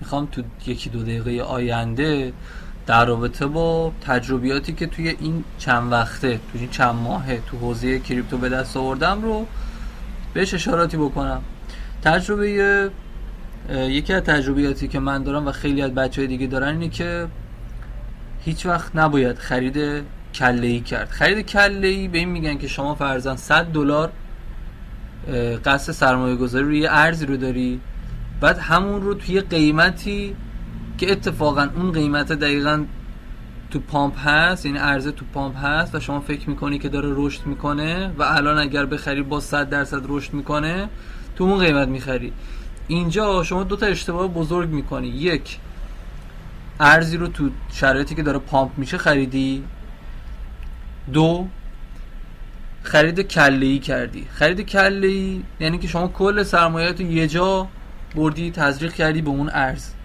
[0.00, 2.32] می‌خوام تو یکی دو دقیقه آینده
[2.86, 7.98] در رابطه با تجربیاتی که توی این چند وقته توی این چند ماهه تو حوزه
[7.98, 9.46] کریپتو به دست آوردم رو
[10.34, 11.42] بهش اشاراتی بکنم.
[12.02, 12.90] تجربه
[13.70, 17.26] یکی از تجربیاتی که من دارم و خیلی از بچه های دیگه دارن اینه که
[18.44, 21.08] هیچ وقت نباید خرید کله ای کرد.
[21.08, 24.12] خرید کله ای به این میگن که شما فرزن 100 دلار
[25.64, 27.80] قصد سرمایه گذاری روی ارزی رو داری
[28.40, 30.36] بعد همون رو توی قیمتی
[30.98, 32.84] که اتفاقا اون قیمت دقیقا
[33.70, 37.46] تو پامپ هست یعنی ارزه تو پامپ هست و شما فکر می‌کنی که داره رشد
[37.46, 40.88] می‌کنه و الان اگر بخری با 100 درصد رشد می‌کنه
[41.36, 42.32] تو اون قیمت می‌خری.
[42.88, 45.08] اینجا شما دو تا اشتباه بزرگ می‌کنی.
[45.08, 45.58] یک
[46.80, 49.64] ارزی رو تو شرایطی که داره پامپ میشه خریدی.
[51.12, 51.48] دو
[52.82, 54.26] خرید کله ای کردی.
[54.30, 57.68] خرید کله ای یعنی که شما کل سرمایه یه جا
[58.14, 59.95] بردی تزریق کردی به اون ارز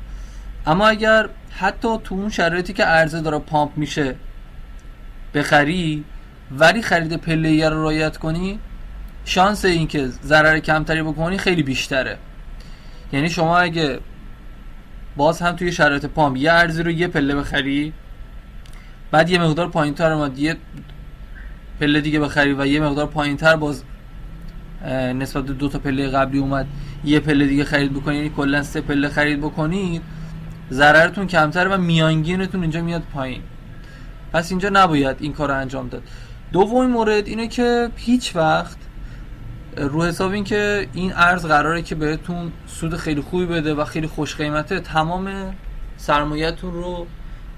[0.67, 4.15] اما اگر حتی تو اون شرایطی که ارزه داره پامپ میشه
[5.33, 6.03] بخری
[6.51, 8.59] ولی خرید پله رو رایت کنی
[9.25, 12.17] شانس اینکه ضرر کمتری بکنی خیلی بیشتره.
[13.13, 13.99] یعنی شما اگه
[15.15, 17.93] باز هم توی شرایط پامپ یه ارزی رو یه پله بخری
[19.11, 20.57] بعد یه مقدار پایین تر اومد یه
[21.79, 23.83] پله دیگه بخری و یه مقدار پایین تر باز
[25.15, 26.67] نسبت دو تا پله قبلی اومد
[27.03, 30.01] یه پله دیگه خرید بکنید یعنی کلا سه پله خرید بکنید
[30.71, 33.41] ضررتون کمتره و میانگینتون اینجا میاد پایین.
[34.33, 36.03] پس اینجا نباید این کار رو انجام داد.
[36.51, 38.77] دومین مورد اینه که هیچ وقت
[39.77, 44.07] رو حساب این که این ارز قراره که بهتون سود خیلی خوبی بده و خیلی
[44.07, 45.55] خوش قیمته تمام
[45.97, 47.07] سرمایهتون رو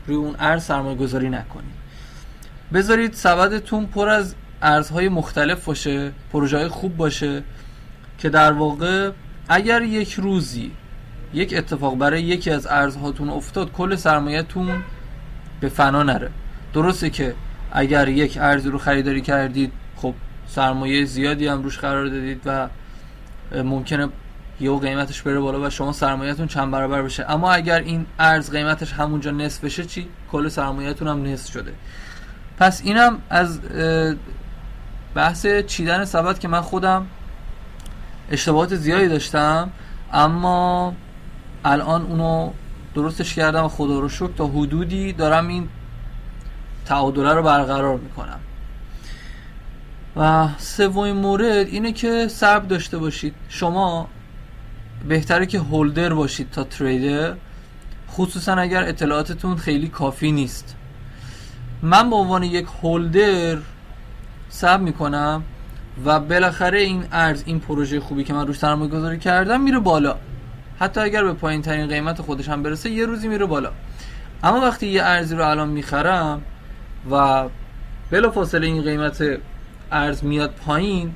[0.08, 1.74] روی اون ارز سرمایه گذاری نکنید.
[2.74, 7.44] بذارید سبدتون پر از ارزهای مختلف باشه پروژه های خوب باشه
[8.18, 9.12] که در واقع
[9.50, 10.72] اگر یک روزی
[11.34, 14.84] یک اتفاق برای یکی از ارزهاتون افتاد کل سرمایهتون
[15.60, 16.30] به فنا نره.
[16.74, 17.36] درسته که
[17.72, 20.14] اگر یک ارزی رو خریداری کردید خب
[20.48, 22.70] سرمایه زیادی هم روش قرار دادید و
[23.64, 24.10] ممکنه
[24.60, 27.32] یه قیمتش بره بالا و شما سرمایهتون چند برابر بشه.
[27.32, 31.74] اما اگر این ارز قیمتش همونجا نصف بشه چی؟ کل سرمایهتون هم نصف شده.
[32.58, 33.60] پس اینم از
[35.16, 37.06] بحث چیدن سبد که من خودم
[38.32, 39.70] اشتباهات زیادی داشتم
[40.14, 40.94] اما
[41.66, 42.52] الان اونو
[42.96, 45.70] درستش کردم خدا رو شکر تا حدودی دارم این
[46.86, 48.40] تعادله رو برقرار می‌کنم.
[50.16, 53.36] و سومین مورد اینه که صبر داشته باشید.
[53.50, 54.08] شما
[55.08, 57.34] بهتره که هولدر باشید تا تریدر
[58.12, 60.76] خصوصا اگر اطلاعاتتون خیلی کافی نیست.
[61.82, 63.58] من به عنوان یک هولدر
[64.50, 65.44] سب می‌کنم
[66.06, 70.16] و بالاخره این ارز این پروژه خوبی که من روش سرمایه گذاری کردم میره بالا.
[70.80, 73.72] حتی اگر به پایین ترین قیمت خودش هم برسه یه روزی میره بالا.
[74.44, 76.42] اما وقتی یه ارزی رو الان می‌خرم
[77.12, 77.44] و
[78.12, 79.24] بلا فاصله این قیمت
[79.92, 81.14] ارز میاد پایین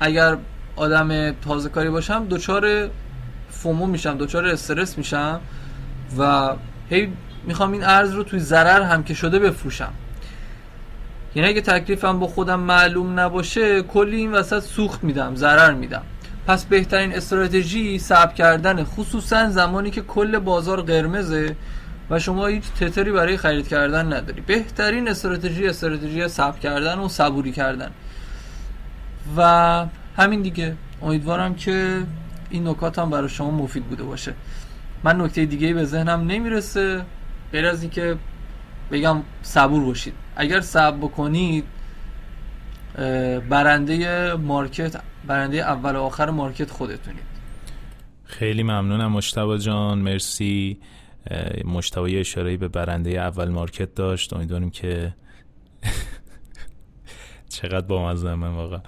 [0.00, 0.36] اگر
[0.76, 2.90] آدم تازه کاری باشم دوچار
[3.50, 5.40] فومو میشم دوچار استرس میشم
[6.18, 6.52] و
[6.90, 7.12] هی
[7.44, 9.92] می‌خوام این ارز رو توی ضرر هم که شده بفروشم.
[11.34, 16.02] یعنی اگه تکلیفم با خودم معلوم نباشه کلی این وسط سوخت میدم ضرر میدم.
[16.48, 21.56] پس بهترین استراتژی صبر کردن خصوصا زمانی که کل بازار قرمزه
[22.10, 24.40] و شما هیچ تتری برای خرید کردن نداری.
[24.40, 27.90] بهترین استراتژی استراتژی صبر کردن و صبوری کردن.
[29.36, 29.86] و
[30.16, 30.76] همین دیگه.
[31.02, 32.02] امیدوارم که
[32.50, 34.34] این نکات هم برای شما مفید بوده باشه.
[35.04, 37.04] من نکته دیگه به ذهنم نمی‌رسه.
[37.52, 38.16] غیر از اینکه
[38.90, 40.14] بگم صبور باشید.
[40.36, 41.64] اگر صبر بکنید
[43.48, 44.96] برنده مارکت
[45.26, 47.38] برنده اول و آخر مارکت خودتونید.
[48.24, 50.80] خیلی ممنونم مشتبه جان مرسی.
[51.64, 54.32] مشتبه اشاره به برنده اول مارکت داشت.
[54.32, 55.14] امیدواریم که
[57.48, 58.80] چقدر با من واقعا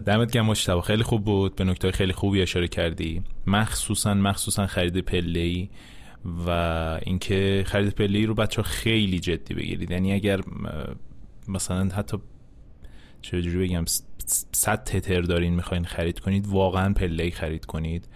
[0.00, 1.56] دمت گرم مشتبه خیلی خوب بود.
[1.56, 3.22] به نکته خیلی خوبی اشاره کردی.
[3.46, 5.68] مخصوصا مخصوصا خرید پله
[6.46, 6.50] و
[7.02, 9.90] اینکه خرید پله رو بچه خیلی جدی بگیرید.
[9.90, 10.40] یعنی اگر
[11.48, 12.16] مثلا حتی
[13.22, 13.84] چجوری بگم
[14.52, 18.08] صد تتر دارین می‌خواین خرید کنید واقعا پله خرید کنید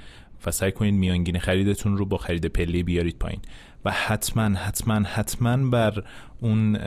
[0.46, 3.40] و سعی کنید میانگین خریدتون رو با خرید پله بیارید پایین.
[3.84, 6.04] و حتما حتما حتما بر
[6.40, 6.78] اون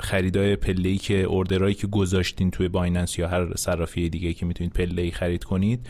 [0.00, 4.72] خریدای پله ای که اوردرایی که گذاشتین توی بایننس یا هر صرافی دیگه که می‌تونید
[4.72, 5.88] پله خرید کنید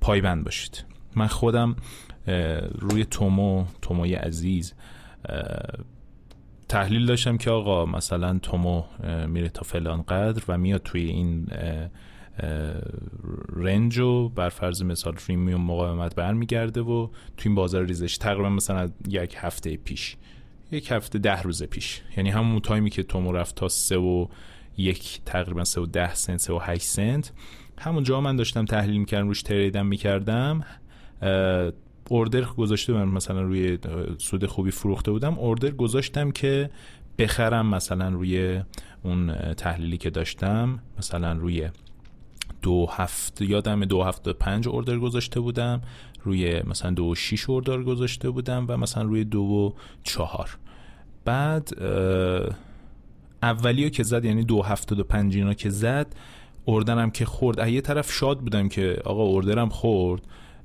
[0.00, 0.84] پایبند باشید.
[1.16, 1.76] من خودم
[2.78, 4.74] روی تومو توموی عزیز
[6.72, 8.84] تحلیل داشتم که آقا مثلا تومو
[9.26, 11.46] میره تا فلان قدر و میاد توی این
[13.56, 18.90] رنج و بر فرض مثال فریمیوم مقاومت برمیگرده و توی این بازار ریزش تقریبا مثلا
[19.08, 20.16] یک هفته پیش
[20.70, 22.02] یک هفته ده روز پیش.
[22.16, 24.26] یعنی همون تایمی که تومو رفت تا سه و
[24.76, 27.32] یک تقریبا سه و ده سنت سه و هشت سنت.
[27.78, 30.64] همون جا من داشتم تحلیل می‌کردم روش تریدم می‌کردم.
[32.12, 33.78] اوردر گذاشته بودم مثلا روی
[34.18, 35.38] سود خوبی فروخته بودم.
[35.38, 36.70] اوردر گذاشتم که
[37.18, 38.62] بخرم مثلا روی
[39.02, 40.78] اون تحلیلی که داشتم.
[40.98, 41.68] مثلا روی
[42.62, 45.82] دو هفت یادم دو هفت پنج اوردر گذاشته بودم.
[46.24, 50.58] روی مثلا دو و شیش اوردر گذاشته بودم و مثلا روی دو و چهار.
[51.24, 51.82] بعد
[53.42, 56.14] اولیو که زد یعنی دو هفت و پنج اینا که زد
[56.64, 57.68] اوردرم که خورد.
[57.68, 60.22] یه طرف شاد بودم که آقا اوردرم خورد.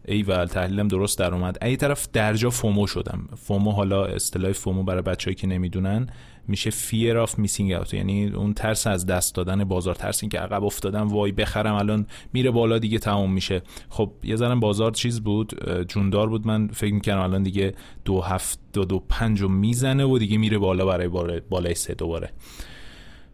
[0.08, 1.58] ایول تحلیلم درست در اومد.
[1.62, 3.28] ای طرف درجا فومو شدم.
[3.36, 6.08] فومو حالا اصطلاح فومو برای بچه‌ای که نمی‌دونن
[6.48, 7.94] میشه fear of missing out.
[7.94, 9.96] یعنی اون ترس از دست دادن بازار.
[9.96, 13.62] ترس این که عقب افتادم وای بخرم الان میره بالا دیگه تمام میشه.
[13.90, 15.54] خب یه ذره بازار چیز بود
[15.88, 16.48] جوندار بود.
[16.48, 17.74] من فکر می‌کنم الان دیگه
[18.06, 21.08] دو هفت دو دو پنج رو می‌زنه و دیگه میره بالا برای
[21.50, 22.30] بالای سه دوباره.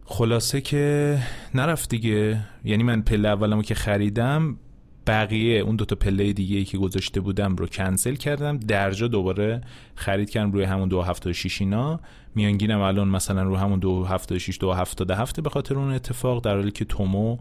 [0.04, 1.18] خلاصه که
[1.54, 2.40] نرفت دیگه.
[2.64, 4.58] یعنی من پله اولمو که خریدم
[5.06, 8.56] بقیه اون دوتا پله دیگه ای که گذاشته بودم رو کنسل کردم.
[8.56, 9.60] درجا دوباره
[9.94, 12.00] خرید کردم روی همون دو هفته شیش اینا.
[12.34, 16.44] میانگینم الان مثلا رو همون دو هفته شیش دو هفته هفته به خاطر اون اتفاق
[16.44, 17.36] در حالی که تومو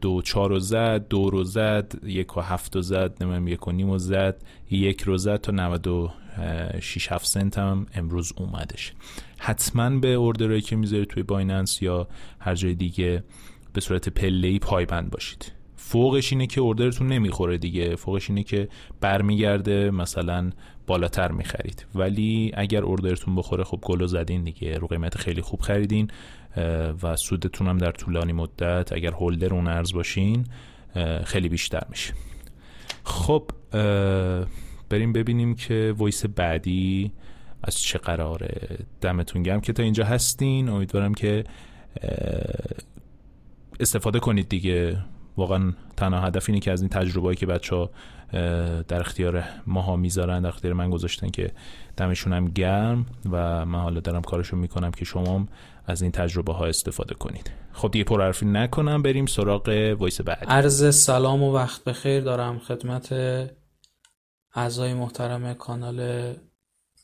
[0.00, 3.90] دو چار رو زد دو رو زد یک و هفت زد نمیم یک و نیم
[3.90, 8.92] رو زد یک رو زد تا 96 هفت سنت هم امروز اومدش.
[9.38, 12.08] حتما به اوردرهایی که می‌ذارید توی بایننس یا
[12.38, 13.24] هر جای دیگه
[13.72, 15.52] به صورت پله ای پایبند باشید.
[15.92, 17.96] فوقش اینه که order تون نمی‌خوره دیگه.
[17.96, 18.68] فوقش اینه که
[19.00, 20.50] برمیگرده مثلا
[20.86, 21.86] بالاتر می‌خرید.
[21.94, 24.78] ولی اگر order تون بخوره خب گل رو زدین دیگه.
[24.78, 26.10] رو قیمت خیلی خوب خریدین
[27.02, 30.46] و سودتون هم در طولانی مدت اگر holder اون ارز باشین
[31.24, 32.14] خیلی بیشتر میشه.
[33.04, 33.50] خب
[34.88, 37.12] بریم ببینیم که voice بعدی
[37.62, 38.78] از چه قراره.
[39.00, 40.68] دمتون گرم که تا اینجا هستین.
[40.68, 41.44] امیدوارم که
[43.80, 44.98] استفاده کنید دیگه.
[45.36, 47.90] واقعا تنها هدف اینه که از این تجربه‌ای که بچه ها
[48.88, 51.52] در اختیار ماها می‌ذارن در اختیار من گذاشتن که
[51.96, 55.48] دمشون هم گرم و من حالا دارم کارشون می‌کنم که شما
[55.86, 57.50] از این تجربه ها استفاده کنید.
[57.72, 63.12] خب دیگه پرحرفی نکنم بریم سراغ وایس بعد عرض سلام و وقت بخیر دارم خدمت
[64.54, 66.32] اعضای محترم کانال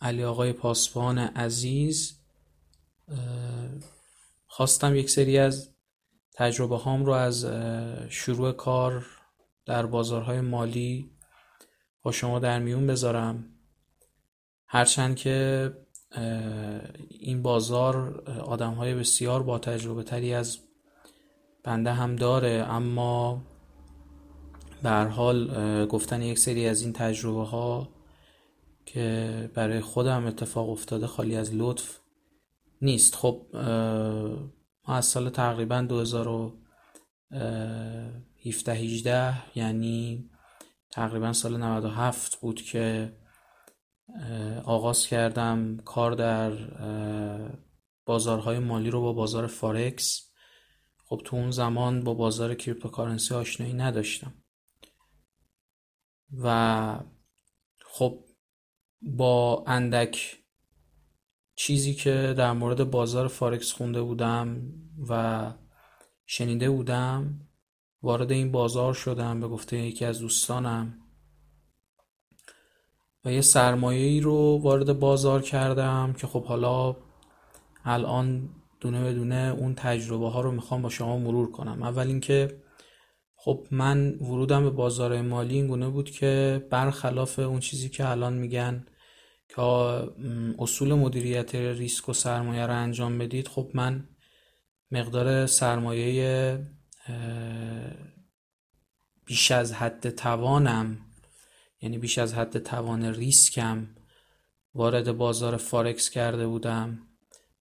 [0.01, 2.21] علی آقای پاسبان عزیز.
[4.47, 5.71] خواستم یک سری از
[6.39, 7.47] تجربه هام رو از
[8.09, 9.07] شروع کار
[9.67, 11.11] در بازارهای مالی
[12.03, 13.45] با شما در میون بذارم.
[14.67, 15.73] هرچند که
[17.09, 20.59] این بازار آدم های بسیار با تجربه تری از
[21.65, 23.43] بنده هم داره اما
[24.83, 27.89] به حال گفتن یک سری از این تجربه ها
[28.87, 31.99] که برای خودم اتفاق افتاده خالی از لطف
[32.83, 33.15] نیست.
[33.15, 33.47] خب
[34.89, 40.31] از سال تقریبا 2017 18 یعنی
[40.91, 43.17] تقریبا سال 97 بود که
[44.65, 46.53] آغاز کردم کار در
[48.05, 50.33] بازارهای مالی رو با بازار فارکس
[51.05, 54.35] خب تو اون زمان با بازار cryptocurrency آشنایی نداشتم.
[56.43, 57.01] و
[57.85, 58.25] خب
[59.03, 60.37] با اندک
[61.59, 64.61] چیزی که در مورد بازار فارکس خونده بودم
[65.09, 65.53] و
[66.27, 67.41] شنیده بودم
[68.03, 70.99] وارد این بازار شدم به گفته یکی از دوستانم
[73.25, 76.97] و یه سرمایه ای رو وارد بازار کردم که خب حالا
[77.85, 78.49] الان
[78.81, 81.83] دونه به دونه اون تجربه ها رو می‌خوام با شما مرور کنم.
[81.83, 82.63] اول اینکه
[83.37, 88.33] خب من ورودم به بازار مالی این گونه بود که برخلاف اون چیزی که الان
[88.33, 88.87] میگن
[89.49, 89.63] که
[90.59, 94.09] اصول مدیریت ریسک و سرمایه رو انجام بدید خب من
[94.91, 96.59] مقدار سرمایه
[99.25, 100.99] بیش از حد توانم
[101.81, 103.89] یعنی بیش از حد توان ریسکم
[104.75, 107.09] وارد بازار فارکس کرده بودم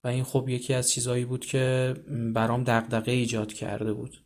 [0.04, 1.94] و این خب یکی از چیزهایی بود که
[2.34, 4.24] برام دغدغه ایجاد کرده بود.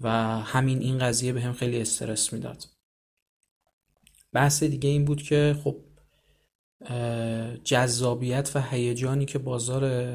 [0.00, 2.64] و همین این قضیه بهم خیلی استرس می‌داد.
[4.32, 5.84] بحث دیگه این بود که خب
[7.64, 10.12] جذابیت و هیجانی که بازار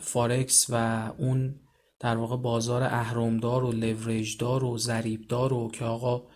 [0.00, 0.74] فارکس و
[1.18, 1.60] اون
[2.00, 6.26] در واقع بازار اهرمدار و لوریجدار و ضریبدار و که آقا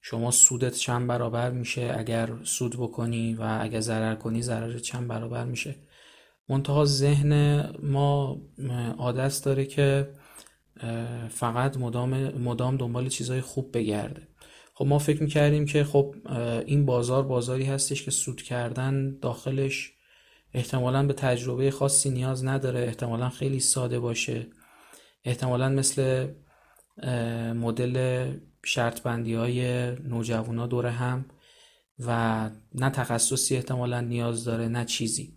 [0.00, 5.44] شما سودت چند برابر میشه اگر سود بکنی و اگر ضرر کنی ضرر چند برابر
[5.44, 5.76] میشه.
[6.48, 8.40] منتها ذهن ما
[8.98, 10.12] عادت داره که
[11.28, 14.27] فقط مدام, مدام دنبال چیزهای خوب بگرده.
[14.78, 16.14] خب ما فکر می‌کردیم که خب
[16.66, 19.92] این بازار بازاری هستش که سود کردن داخلش
[20.54, 24.46] احتمالا به تجربه خاصی نیاز نداره احتمالا خیلی ساده باشه.
[25.24, 26.28] احتمالا مثل
[27.54, 28.26] مدل
[28.64, 31.26] شرط بندی های نوجوانا دور هم
[31.98, 35.34] و نه تخصصی احتمالا نیاز داره نه چیزی.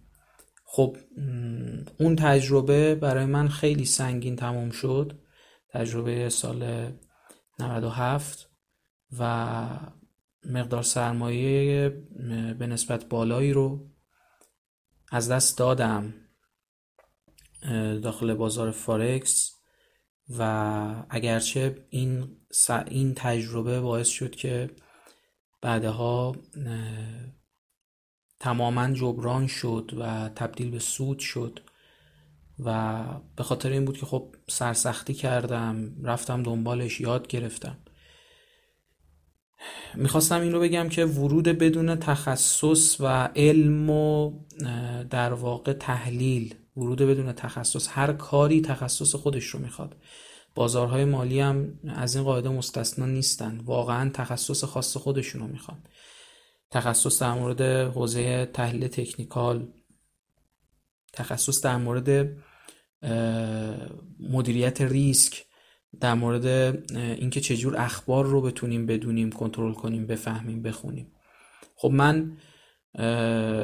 [0.65, 0.97] خب
[1.99, 5.19] اون تجربه برای من خیلی سنگین تموم شد.
[5.73, 6.91] تجربه سال
[7.59, 8.51] 97
[9.20, 9.70] و
[10.45, 11.89] مقدار سرمایه
[12.59, 13.89] به نسبت بالایی رو
[15.12, 16.14] از دست دادم
[18.03, 19.62] داخل بازار فارکس
[20.38, 22.38] و اگرچه این,
[22.88, 24.70] این تجربه باعث شد که
[25.62, 26.36] بعدها
[28.39, 31.59] تماما جبران شد و تبدیل به سود شد
[32.59, 33.03] و
[33.36, 37.78] به خاطر این بود که خب سرسختی کردم رفتم دنبالش یاد گرفتم.
[39.95, 44.32] می‌خواستم این رو بگم که ورود بدون تخصص و علم و
[45.09, 49.95] در واقع تحلیل ورود بدون تخصص هر کاری تخصص خودش رو می‌خواد.
[50.55, 53.62] بازارهای مالی هم از این قاعده مستثنا نیستن.
[53.66, 55.84] واقعا تخصص خاص خودشون رو می‌خوان.
[56.72, 59.68] تخصص در مورد حوزه تحلیل تکنیکال
[61.14, 62.38] تخصص در مورد
[64.20, 65.45] مدیریت ریسک
[65.99, 66.45] در مورد
[66.95, 71.11] اینکه چجور اخبار رو بتونیم بدونیم کنترل کنیم بفهمیم بخونیم.
[71.75, 72.37] خب من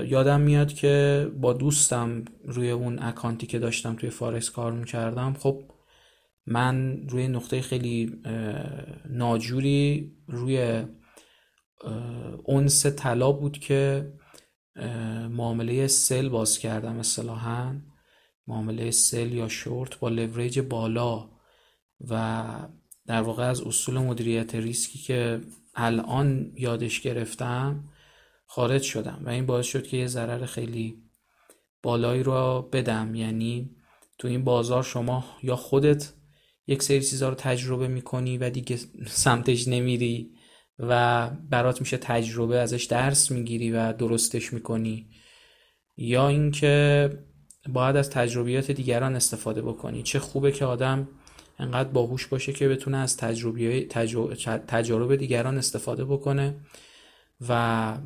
[0.08, 5.64] یادم میاد که با دوستم روی اون اکانتی که داشتم توی فارکس کار می‌کردم خب
[6.46, 8.22] من روی نقطه خیلی
[9.10, 10.84] ناجوری روی
[12.44, 14.14] اونس طلا بود که
[15.30, 17.76] معامله sell باز کردم اصطلاحا.
[18.48, 21.37] معامله sell یا شورت با leverage بالا.
[22.02, 22.44] و
[23.06, 25.42] در واقع از اصول مدیریت ریسکی که
[25.76, 27.90] الان یادش گرفتم
[28.46, 31.04] خارج شدم و این باعث شد که یه ضرر خیلی
[31.84, 33.16] بالایی رو بدم.
[33.16, 33.76] یعنی
[34.18, 36.14] تو این بازار شما یا خودت
[36.68, 38.78] یک سری چیزها رو تجربه می‌کنی و دیگه
[39.08, 40.32] سمتش نمیری
[40.80, 45.10] و برات میشه تجربه ازش درس می‌گیری و درستش می‌کنی.
[45.98, 47.10] یا اینکه
[47.70, 50.04] باید از تجربیات دیگران استفاده بکنی.
[50.04, 51.10] چه خوبه که آدم
[51.58, 53.86] انقدر باهوش باشه که بتونه از تجربه
[54.68, 56.56] تجارب دیگران استفاده بکنه
[57.50, 57.98] و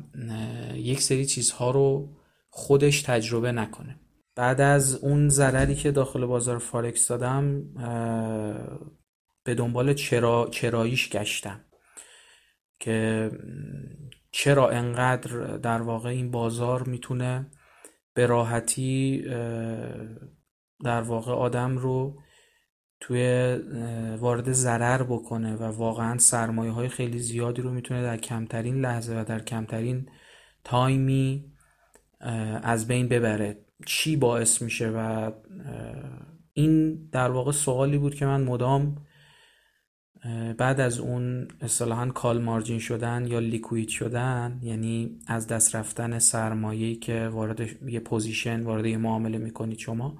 [0.74, 2.16] یک سری چیزها رو
[2.50, 4.00] خودش تجربه نکنه.
[4.34, 7.62] بعد از اون ضرری که داخل بازار فارکس دادم
[9.44, 11.60] به دنبال چرا چراییش گشتم.
[12.80, 13.30] که
[14.30, 17.50] چرا انقدر در واقع این بازار می‌تونه
[18.14, 19.22] به راحتی
[20.84, 22.18] در واقع آدم رو
[23.04, 23.54] توی
[24.20, 29.24] وارد ضرر بکنه و واقعا سرمایه های خیلی زیادی رو می‌تونه در کمترین لحظه و
[29.24, 30.08] در کمترین
[30.64, 31.52] تایمی
[32.62, 33.58] از بین ببره.
[33.86, 35.30] چی باعث میشه و
[36.52, 38.96] این در واقع سوالی بود که من مدام
[40.58, 46.94] بعد از اون اصطلاحا کال مارجین شدن یا لیکوید شدن یعنی از دست رفتن سرمایه‌ای
[46.94, 50.18] که وارد یه پوزیشن وارد یه معامله می‌کنید شما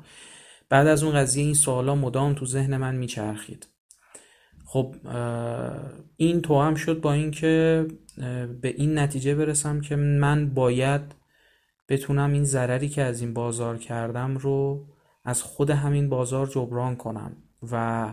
[0.73, 3.69] بعد از اون قضیه این سوالا مدام تو ذهن من میچرخید.
[4.65, 4.95] خب
[6.17, 7.87] این تو هم شد با اینکه
[8.61, 11.01] به این نتیجه برسم که من باید
[11.89, 14.87] بتونم این ضرری که از این بازار کردم رو
[15.25, 17.37] از خود همین بازار جبران کنم
[17.73, 18.09] و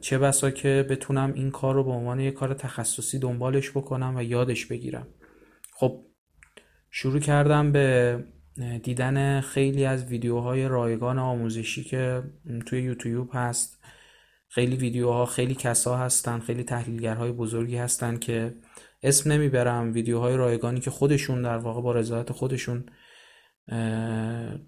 [0.00, 4.22] چه بسا که بتونم این کار رو به عنوان یک کار تخصصی دنبالش بکنم و
[4.22, 5.06] یادش بگیرم.
[5.72, 6.04] خب
[6.90, 8.18] شروع کردم به
[8.82, 12.22] دیدن خیلی از ویدیوهای رایگان آموزشی که
[12.66, 13.78] توی یوتیوب هست.
[14.48, 18.54] خیلی ویدیوها خیلی کسا هستن خیلی تحلیلگرهای بزرگی هستن که
[19.02, 19.92] اسم نمی‌برم.
[19.92, 22.84] ویدیوهای رایگانی که خودشون در واقع با رضایت خودشون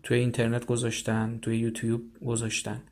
[0.03, 2.83] توی اینترنت گذاشتن توی یوتیوب گذاشتن.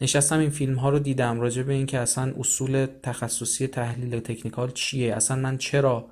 [0.00, 5.14] نشستم این فیلم ها رو دیدم راجع به اینکه اصلا اصول تخصصی تحلیل تکنیکال چیه؟
[5.14, 6.10] اصلا من چرا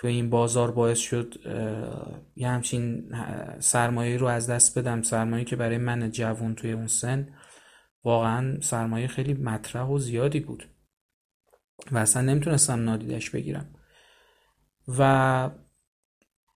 [0.00, 1.34] تو این بازار باعث شد
[2.36, 3.12] یه همچین
[3.58, 5.02] سرمایه رو از دست بدم.
[5.02, 7.28] سرمایه که برای من جوون توی اون سن
[8.04, 10.68] واقعا سرمایه خیلی مطرح و زیادی بود
[11.92, 13.74] و اصلا نمی‌تونستم نادیدش بگیرم.
[14.98, 15.50] و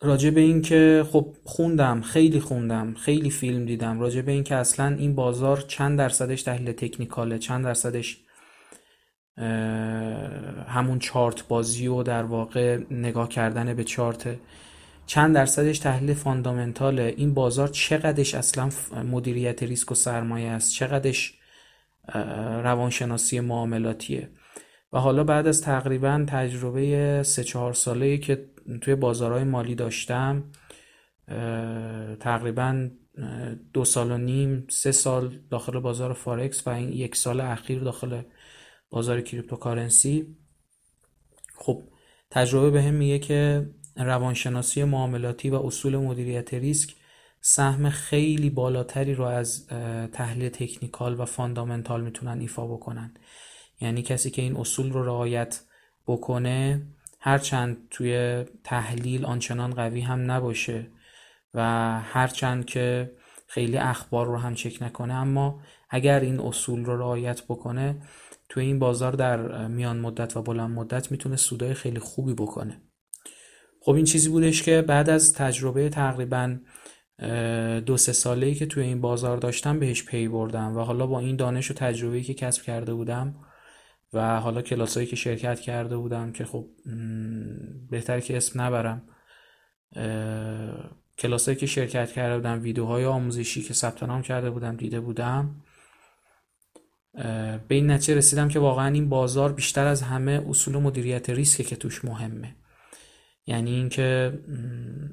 [0.01, 4.55] راجع به این که خب خوندم خیلی خوندم خیلی فیلم دیدم راجع به این که
[4.55, 8.24] اصلا این بازار چند درصدش تحلیل تکنیکاله چند درصدش
[10.69, 14.37] همون چارت بازی و در واقع نگاه کردن به چارت.
[15.07, 17.15] چند درصدش تحلیل فاندامنتاله.
[17.17, 18.69] این بازار چقدرش اصلا
[19.11, 21.39] مدیریت ریسک و سرمایه است؟ چقدرش
[22.63, 24.31] روانشناسی معاملاتیه؟
[24.93, 28.49] و حالا بعد از تقریبا تجربه سه چهار ساله که
[28.81, 30.45] توی بازارهای مالی داشتم
[32.21, 32.89] تقریبا
[33.73, 38.23] دو سال و نیم سه سال داخل بازار فارکس و این یک سال اخیر داخل
[38.95, 40.37] بازار cryptocurrency.
[41.55, 41.83] خب
[42.31, 46.95] تجربه بهم میگه که روانشناسی معاملاتی و اصول مدیریت ریسک
[47.41, 49.67] سهم خیلی بالاتری رو از
[50.13, 53.15] تحلیل technical و fundamental می‌تونن ایفا بکنن.
[53.81, 55.61] یعنی کسی که این اصول رو رعایت
[56.07, 56.87] بکنه
[57.21, 60.87] هرچند توی تحلیل آنچنان قوی هم نباشه
[61.55, 61.63] و
[62.01, 63.13] هرچند که
[63.47, 68.03] خیلی اخبار رو هم چک نکنه اما اگر این اصول رو رعایت بکنه
[68.55, 72.81] توی این بازار در میان مدت و بلند مدت می‌تونه سودای خیلی خوبی بکنه.
[73.81, 76.59] خب این چیزی بودش که بعد از تجربه تقریبا
[77.87, 81.21] دو سه ساله ای که توی این بازار داشتم بهش پی بردم و حالا با
[81.21, 83.35] این دانش و تجربه که کسب کرده بودم
[84.13, 86.67] و حالا کلاسایی که شرکت کرده بودم که خب
[87.91, 89.03] بهتر که اسم نبرم
[91.19, 95.64] کلاسایی که شرکت کرده بودم ویدیوهای آموزشی که ثبت نام کرده بودم دیده بودم
[97.69, 101.77] به این نتیجه رسیدم که واقعا این بازار بیشتر از همه اصول مدیریت ریسکه که
[101.77, 102.57] توش مهمه.
[103.47, 104.39] یعنی اینکه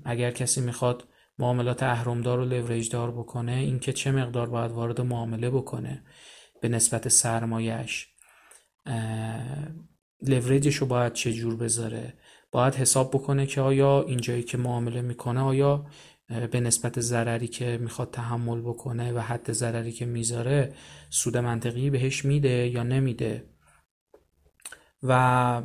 [0.06, 1.08] اگر کسی می‌خواد
[1.39, 6.04] معاملات اهرمدار و لوریج دار بکنه اینکه چه مقدار باید وارد معامله بکنه
[6.62, 8.08] به نسبت سرمایهش
[10.22, 12.14] لوریجش رو باید چه جور بذاره؟
[12.52, 15.86] باید حساب بکنه که آیا اینجایی که معامله می‌کنه آیا
[16.52, 20.74] به نسبت ضرری که می‌خواد تحمل بکنه و حد ضرری که می‌ذاره
[21.10, 23.44] سود منطقی بهش میده یا نمیده.
[25.04, 25.62] و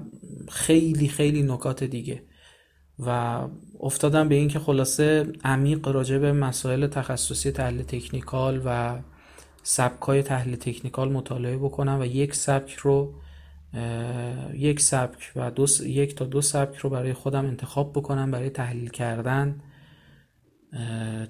[0.49, 2.23] خیلی خیلی نکات دیگه.
[2.99, 3.41] و
[3.81, 8.99] افتادم به این که خلاصه عمیق راجع به مسائل تخصصی تحلیل تکنیکال و
[9.63, 13.15] سبکای تحلیل تکنیکال مطالعه بکنم و یک سبک رو
[14.55, 18.89] یک سبک و دو یک تا دو سبک رو برای خودم انتخاب بکنم برای تحلیل
[18.89, 19.61] کردن.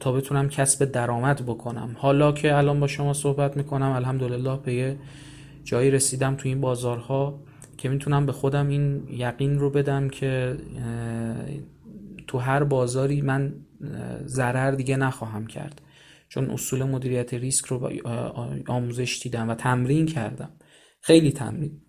[0.01, 1.97] تا بتونم کسب درآمد بکنم.
[1.99, 4.99] حالا که الان با شما صحبت می‌کنم الحمدلله به یه
[5.65, 7.45] جایی رسیدم تو این بازارها
[7.77, 10.57] که می‌تونم به خودم این یقین رو بدم که
[12.27, 13.55] تو هر بازاری من
[14.25, 15.83] ضرر دیگه نخواهم کرد.
[16.29, 17.91] چون اصول مدیریت ریسک رو
[18.67, 20.51] آموزش دیدم و تمرین کردم.
[21.01, 21.81] خیلی تمرین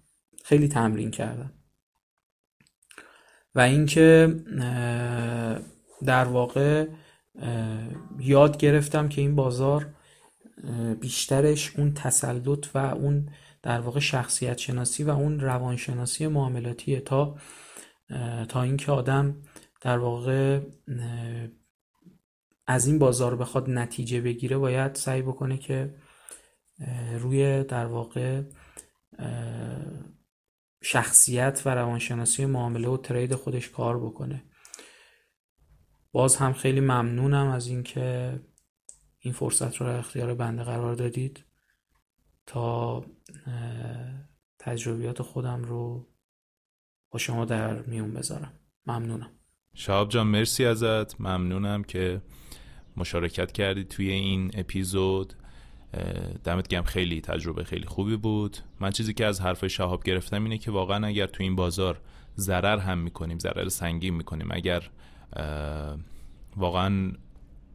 [0.45, 1.53] خیلی تمرین کردم.
[3.55, 4.35] و اینکه
[6.05, 6.87] در واقع
[8.19, 9.93] یاد گرفتم که این بازار
[11.01, 13.29] بیشترش اون تسلط و اون
[13.63, 17.37] در واقع شخصیت شناسی و اون روانشناسی معاملاتیه تا
[18.49, 19.41] تا اینکه آدم
[19.81, 20.61] در واقع
[22.67, 25.95] از این بازار بخواد نتیجه بگیره باید سعی بکنه که
[27.19, 28.41] روی در واقع
[30.83, 34.43] شخصیت و روانشناسی معامله و ترید خودش کار بکنه.
[36.11, 38.39] باز هم خیلی ممنونم از اینکه
[39.19, 41.45] این فرصت رو در اختیار بنده قرار دادید
[42.45, 43.05] تا
[44.59, 46.07] تجربیات خودم رو
[47.11, 48.53] با شما در میون بذارم.
[48.85, 49.31] ممنونم.
[49.73, 51.21] شهاب جان مرسی ازت.
[51.21, 52.21] ممنونم که
[52.97, 55.33] مشارکت کردی توی این اپیزود.
[56.43, 58.57] دمت گم خیلی تجربه خیلی خوبی بود.
[58.79, 62.01] من چیزی که از حرف شهاب گرفتم اینه که واقعا اگر تو این بازار
[62.37, 64.89] ضرر هم می‌کنیم ضرر سنگین می‌کنیم اگر
[66.57, 67.11] واقعا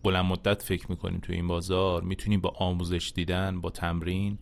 [0.03, 4.39] بلند مدت فکر می‌کنیم تو این بازار می‌تونیم با آموزش دیدن با تمرین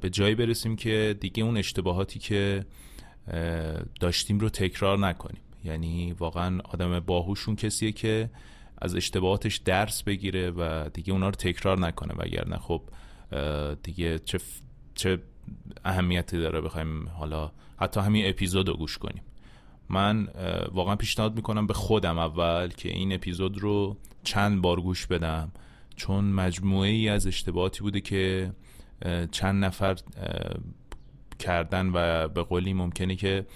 [0.00, 2.64] به جایی برسیم که دیگه اون اشتباهاتی که
[4.00, 5.40] داشتیم رو تکرار نکنیم.
[5.64, 8.30] یعنی واقعا آدم باهوشون کسیه که
[8.78, 12.14] از اشتباهاتش درس بگیره و دیگه اونا رو تکرار نکنه.
[12.14, 12.82] وگرنه خب
[13.82, 14.38] دیگه چه,
[14.94, 15.18] چه
[15.84, 19.22] اهمیتی داره بخوایم حالا حتی همین اپیزود رو گوش کنیم.
[19.88, 20.28] من
[20.72, 25.52] واقعا پیشنهاد می‌کنم به خودم اول که این اپیزود رو چند بار گوش بدم.
[25.96, 28.52] چون مجموعه ای از اشتباهاتی بوده که
[29.30, 29.96] چند نفر
[31.38, 33.46] کردن و به قولی ممکنه که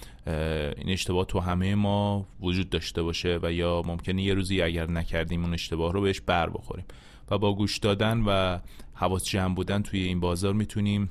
[0.76, 5.44] این اشتباه تو همه ما وجود داشته باشه و یا ممکنه یه روزی اگر نکردیم
[5.44, 6.84] اون اشتباه رو بهش بر بخوریم.
[7.30, 8.58] و با گوش دادن و
[8.94, 11.10] حواس جمع بودن توی این بازار می‌تونیم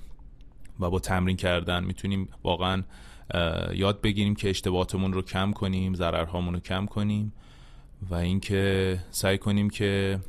[0.79, 2.83] و با تمرین کردن می‌تونیم واقعا
[3.73, 7.33] یاد بگیریم که اشتباهاتمون رو کم کنیم ضررهامون رو کم کنیم
[8.09, 10.19] و اینکه سعی کنیم که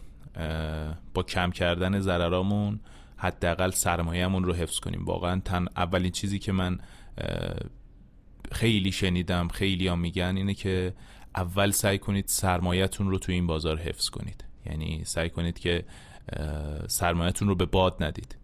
[1.14, 2.80] با کم کردن ضررامون
[3.16, 5.04] حداقل سرمایه‌مون رو حفظ کنیم.
[5.04, 6.78] واقعا تن اولین چیزی که من
[8.52, 10.94] خیلی شنیدم خیلی ها میگن اینه که
[11.36, 14.44] اول سعی کنید سرمایهتون رو تو این بازار حفظ کنید.
[14.66, 15.84] یعنی سعی کنید که
[16.86, 18.37] سرمایهتون رو به باد ندید.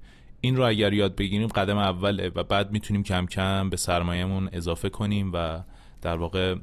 [0.44, 4.88] این رو اگر یاد بگیریم قدم اوله و بعد می‌تونیم کم کم به سرمایهمون اضافه
[4.88, 5.62] کنیم و
[6.02, 6.56] در واقع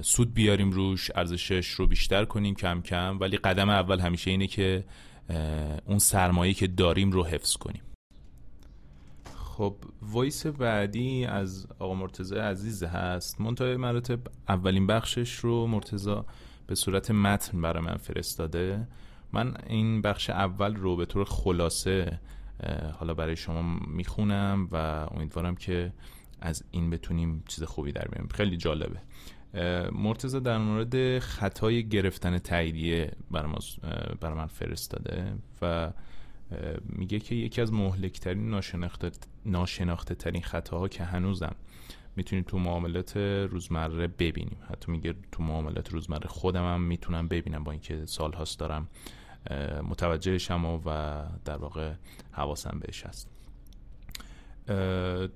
[0.00, 3.18] سود بیاریم روش ارزشش رو بیشتر کنیم کم کم.
[3.20, 4.84] ولی قدم اول همیشه اینه که
[5.86, 7.82] اون سرمایه که داریم رو حفظ کنیم.
[9.34, 13.40] خب وایس بعدی از آقا مرتزا عزیز هست.
[13.40, 16.26] منتهای مراتب اولین بخشش رو مرتزا
[16.66, 18.86] به صورت متن برای من فرستاده.
[19.32, 22.20] من این بخش اول رو به طور خلاصه
[22.92, 24.76] حالا برای شما می‌خونم و
[25.10, 25.92] امیدوارم که
[26.40, 28.28] از این بتونیم چیز خوبی در بیاریم.
[28.34, 28.98] خیلی جالبه.
[29.92, 33.52] مرتزا در مورد خطای گرفتن تاییدیه برای,
[34.22, 35.92] من فرستاده و
[36.86, 39.10] میگه که یکی از مهلکترین ناشناخته,
[39.46, 41.54] ناشناخته ترین خطاها که هنوزم
[42.16, 44.56] می‌تونیم تو معاملات روزمره ببینیم.
[44.70, 48.88] حتی میگه تو معاملات روزمره خودم هم می‌تونم ببینم با اینکه سال هاست دارم
[49.84, 51.92] متوجهشم و در واقع
[52.32, 53.28] حواسم بهش هست.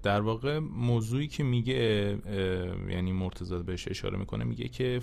[0.02, 2.18] در واقع موضوعی که میگه
[2.88, 5.00] یعنی مرتضی بهش اشاره می‌کنه میگه که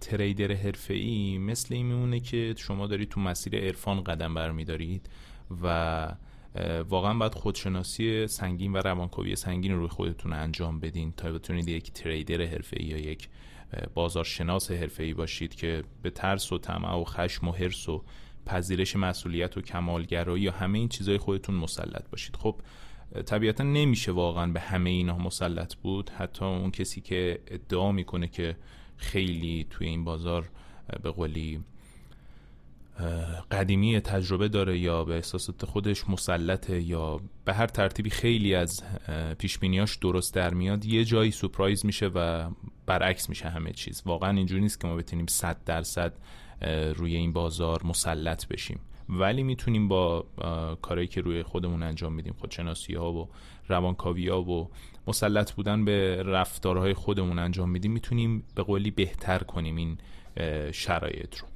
[0.00, 5.08] تریدر حرفه‌ای مثل این میمونه که شما دارید تو مسیر عرفان قدم برمیدارید
[5.62, 6.16] و
[6.88, 12.42] واقعا باید خودشناسی سنگین و روانکاوی سنگین روی خودتون انجام بدین تا بتونید یک تریدر
[12.42, 13.28] حرفه‌ای یا یک
[13.94, 18.04] بازارشناس حرفه‌ای باشید که به ترس و طمع و خشم و حرس و
[18.46, 22.36] پذیرش مسئولیت و کمالگرایی یا همه این چیزهای خودتون مسلط باشید.
[22.36, 22.60] خب
[23.26, 26.10] طبیعتا نمیشه واقعا به همه اینها مسلط بود.
[26.10, 28.56] حتی اون کسی که ادعا می‌کنه که
[28.96, 30.50] خیلی توی این بازار
[31.02, 31.60] به قولی
[33.50, 38.82] قدیمی تجربه داره یا به احساسات خودش مسلطه یا به هر ترتیبی خیلی از
[39.38, 42.50] پیشبینیاش درست در میاد یه جایی سپرایز میشه و
[42.86, 44.02] برعکس میشه همه چیز.
[44.06, 46.12] واقعا اینجوری نیست که ما بتونیم صد درصد
[46.94, 48.80] روی این بازار مسلط بشیم.
[49.08, 50.26] ولی می‌تونیم با
[50.82, 53.28] کارهایی که روی خودمون انجام میدیم خودشناسی ها و
[53.68, 54.70] روانکاوی ها و
[55.06, 59.98] مسلط بودن به رفتارهای خودمون انجام میدیم می‌تونیم به قولی بهتر کنیم این
[60.72, 61.46] شرایط رو.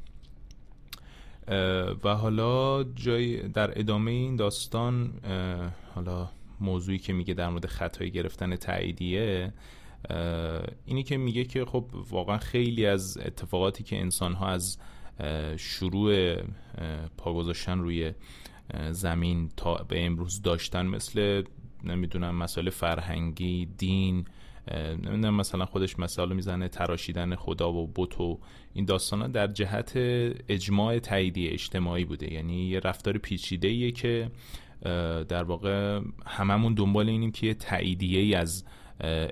[2.04, 5.12] و حالا جای در ادامه این داستان
[5.94, 6.28] حالا
[6.60, 9.52] موضوعی که میگه در مورد خطای گرفتن تاییدیه
[10.84, 14.78] اینی که میگه که خب واقعا خیلی از اتفاقاتی که انسان ها از
[15.56, 16.36] شروع
[17.16, 18.12] پا گذاشتن روی
[18.90, 21.42] زمین تا به امروز داشتن مثل
[21.84, 24.24] نمی‌دونم مسائل فرهنگی دین
[24.70, 28.38] نمی‌دونم مثلا خودش مثال می‌زنه تراشیدن خدا و بت و
[28.72, 29.92] این داستان ها در جهت
[30.48, 32.32] اجماع تاییدی اجتماعی بوده.
[32.32, 34.30] یعنی یه رفتار پیچیده که
[35.28, 38.64] در واقع هممون دنبال اینیم که یه تاییدیه ای از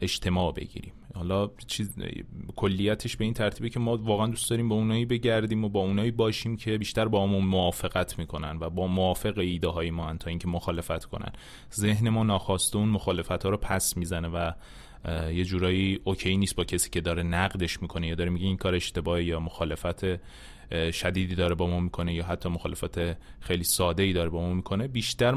[0.02, 0.92] اجتماع بگیریم.
[1.14, 1.94] حالا چیز
[2.56, 6.10] کلیتش به این ترتیبه که ما واقعا دوست داریم با اونایی بگردیم و با اونایی
[6.10, 10.48] باشیم که بیشتر با ما موافقت می‌کنن و با موافق ایده های ما تا اینکه
[10.48, 11.32] مخالفت کنن.
[11.74, 14.52] ذهن ما ناخواسته اون مخالفت ها رو پس می‌زنه و
[15.08, 18.74] یه جورایی اوکی نیست با کسی که داره نقدش می‌کنه یا داره میگه این کار
[18.74, 20.04] اشتباهی یا مخالفت
[20.90, 22.98] شدیدی داره با ما می‌کنه یا حتی مخالفت
[23.40, 25.34] خیلی ساده ای داره با ما می‌کنه بیشتر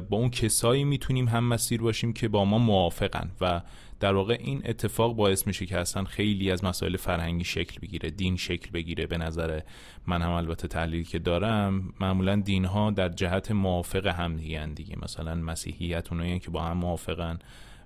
[0.00, 3.62] با اون کسایی می‌تونیم هم مسیر باشیم که با ما موافقن و
[4.00, 8.36] در واقع این اتفاق باعث میشه که اصلا خیلی از مسائل فرهنگی شکل بگیره دین
[8.36, 9.06] شکل بگیره.
[9.06, 9.60] به نظر
[10.06, 14.36] من هم البته تحلیلی که دارم معمولا دین ها در جهت موافق هم
[14.74, 14.96] دیگه.
[15.02, 17.38] مثلا مسیحیت اونایی که با هم موافقن.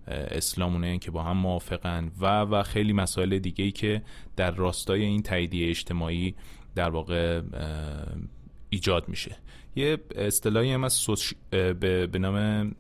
[0.07, 2.11] اسلام اونایی که با هم موافقن.
[2.21, 4.03] و و خیلی مسائل دیگه ای که
[4.37, 6.35] در راستای این تاییدیه اجتماعی
[6.75, 7.41] در واقع
[8.71, 9.37] ایجاد میشه.
[9.77, 11.07] یه اصطلاحی هم از
[11.51, 12.71] به نام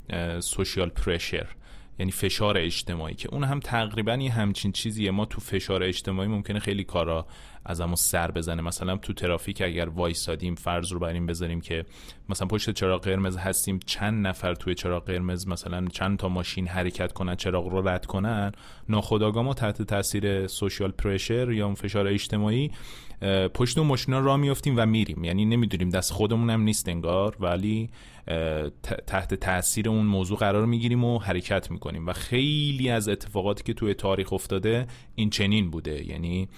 [0.40, 1.46] سوشیال پرشر
[1.98, 5.10] یعنی فشار اجتماعی که اون هم تقریبا یه همچین چیزیه.
[5.10, 7.26] ما تو فشار اجتماعی ممکنه خیلی کارا
[7.64, 8.62] از سر بزنه.
[8.62, 11.84] مثلا تو ترافیک اگر وایسادیم فرض رو بر این بذاریم که
[12.28, 17.12] مثلا پشت چراغ قرمز هستیم چند نفر توی چراغ قرمز مثلا چند تا ماشین حرکت
[17.12, 18.52] کنن چراغ رو رد کنن
[18.88, 22.70] ناخودآگاه ما تحت تاثیر سوشال پرشر یا اون فشار اجتماعی
[23.54, 25.24] پشت اون ماشینا را میافتیم و میریم.
[25.24, 27.90] یعنی نمی‌دونیم دست خودمون هم نیست انگار ولی
[29.06, 32.06] تحت تاثیر اون موضوع قرار می‌گیریم و حرکت می‌کنیم.
[32.06, 36.06] و خیلی از اتفاقاتی که توی تاریخ افتاده این چنین بوده.
[36.06, 36.48] یعنی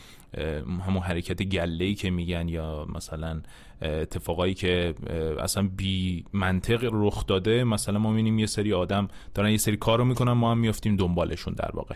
[0.87, 3.43] همون حرکت گله که میگن یا مثلا
[3.83, 4.95] اتفاقایی که
[5.41, 7.64] اصلا بی منطق رخ داده.
[7.64, 10.97] مثلا ما می‌بینیم یه سری آدم دارن یه سری کار رو می‌کنن ما هم میافتیم
[10.97, 11.95] دنبالشون در واقع.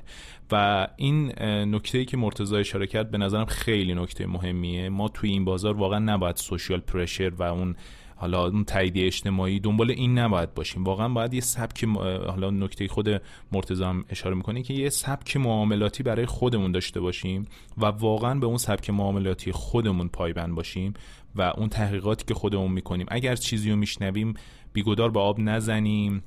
[0.52, 1.42] و این
[1.74, 4.88] نکته ای که مرتضی اشاره کرد به نظرم خیلی نکته مهمیه.
[4.88, 7.76] ما توی این بازار واقعا نباید سوشیال پرشر و اون
[8.16, 10.84] حالا اون تایید اجتماعی دنبال این نباید باشیم.
[10.84, 11.84] واقعا باید یه سبک
[12.26, 13.08] حالا نکته خود
[13.52, 17.46] مرتضی هم اشاره می‌کنه که یه سبک معاملاتی برای خودمون داشته باشیم
[17.78, 20.94] و واقعا به اون سبک معاملاتی خودمون پایبند باشیم.
[21.36, 23.06] و اون تحقیقاتی که خودمون می‌کنیم.
[23.08, 24.34] اگر چیزی رو میشنویم
[24.72, 26.22] بیگدار به آب نزنیم.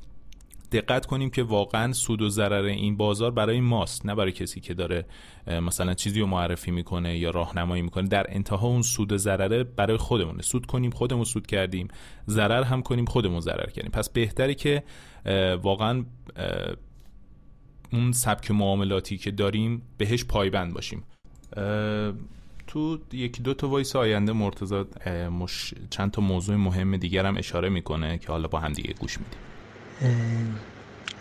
[0.72, 4.74] دقت کنیم که واقعا سود و ضرر این بازار برای ماست نه برای کسی که
[4.74, 5.06] داره
[5.48, 8.08] مثلا چیزی رو معرفی می‌کنه یا راهنمایی می‌کنه.
[8.08, 10.42] در انتها اون سود و ضرره برای خودمونه.
[10.42, 11.88] سود کنیم خودمون سود کردیم.
[12.28, 13.92] ضرر هم کنیم خودمون ضرر کردیم.
[13.92, 14.84] پس بهتره که
[15.62, 16.06] واقعا
[17.94, 21.04] اون سبک معاملاتی که داریم بهش پایبند باشیم.
[22.74, 24.84] تو یکی دو تا وایس آینده مرتضی
[25.30, 25.74] مش...
[25.90, 29.40] چند تا موضوع مهم دیگر هم اشاره می‌کنه که حالا با هم دیگه گوش میدیم.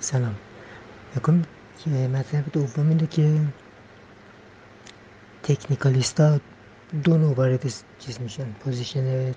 [0.01, 0.35] سلام.
[1.17, 1.43] یکم
[2.13, 3.41] مطلب دوم اینه که
[5.43, 6.41] تکنیکالیستا
[7.05, 9.35] دو نوع وارد چیز میشن position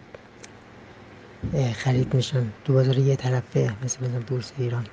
[1.73, 2.43] خرید میشن.
[2.65, 4.85] دو بازار یه طرفه مثل مثلا بورس ایران.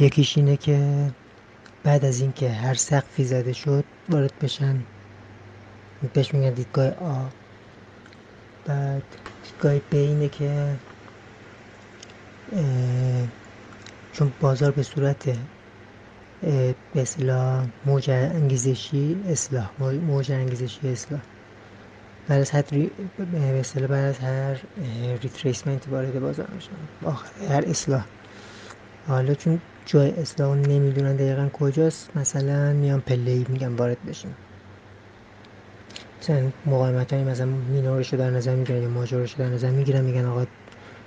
[0.00, 1.10] یکیش اینه که
[1.84, 4.76] بعد از اینکه هر سقفی زده شد وارد بشن.
[6.08, 7.30] بهش میگن دیدگاه آ.
[8.66, 9.04] بعد
[9.42, 10.80] دیدگاه ب اینه که
[14.12, 15.38] چون بازار به صورت
[16.92, 21.22] به اصطلاح موج انگیزشی اصلاح موج انگیزشی اصلاح.
[22.28, 22.62] بعد از هر
[23.16, 23.26] به
[23.88, 24.62] بعد از هر
[25.22, 26.88] ریتریسمنت وارد بازار میشن.
[27.04, 28.06] آخر هر اصلاح.
[29.06, 34.36] حالا چون جای اصلاح نمی‌دونن دقیقا کجاست مثلا میان پله ای میگن وارد بشین
[36.66, 40.24] مقاومت های مثلا مینورش رو در نظر می‌گیرن یا ماجورش رو در نظر می‌گیرن میگن
[40.24, 40.46] آقا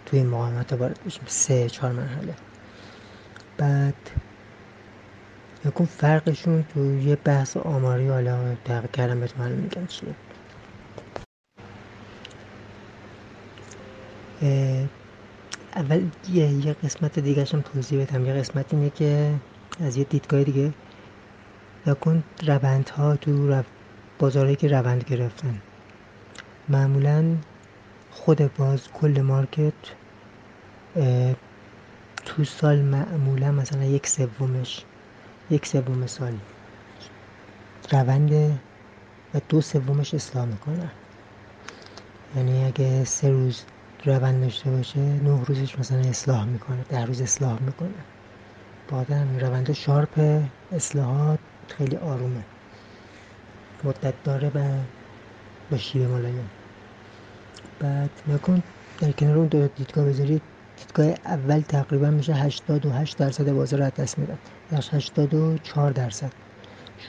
[0.06, 1.24] توی این مقاومت ها وارد بشیم.
[1.28, 2.34] سه چهار مرحله.
[3.58, 3.94] بعد
[5.66, 10.16] یکون فرقشون تو یه بحث آماری حالا تحقیق کردم بهتون میگم چیه.
[15.76, 16.02] اول
[16.34, 18.26] یه, یه قسمت دیگه هم توضیح بدم.
[18.26, 19.34] یه قسمت اینه که
[19.80, 20.72] از یه دیدگاه دیگه.
[21.88, 23.64] یکون روند ها تو.
[24.20, 25.62] بازارهایی که روند گرفتن.
[26.70, 27.38] معمولا
[28.12, 29.74] خود باز کل مارکت
[32.26, 34.84] تو سال معمولا مثلا یک سومش
[35.50, 36.34] یک سوم سال
[37.92, 38.32] روند
[39.34, 40.90] و دو سومش اصلاح می‌کنه
[42.36, 43.64] یعنی اگه سه روز
[44.06, 47.90] روند داشته باشه نه روزش مثلا اصلاح می‌کنه ده روز اصلاح می‌کنه.
[48.92, 51.40] بعد همین روند شارپ اصلاحات
[51.78, 52.44] خیلی آرومه.
[53.84, 54.78] مدت داره و
[55.72, 56.50] با شیوه ملایم
[57.80, 58.64] بعد نکن
[59.00, 60.42] در کنار اون دو دیدگاه بذارید.
[60.78, 64.38] دیدگاه اول تقریبا میشه 88 درصد بازار از دست میدن.
[64.72, 66.32] یا 84 درصد.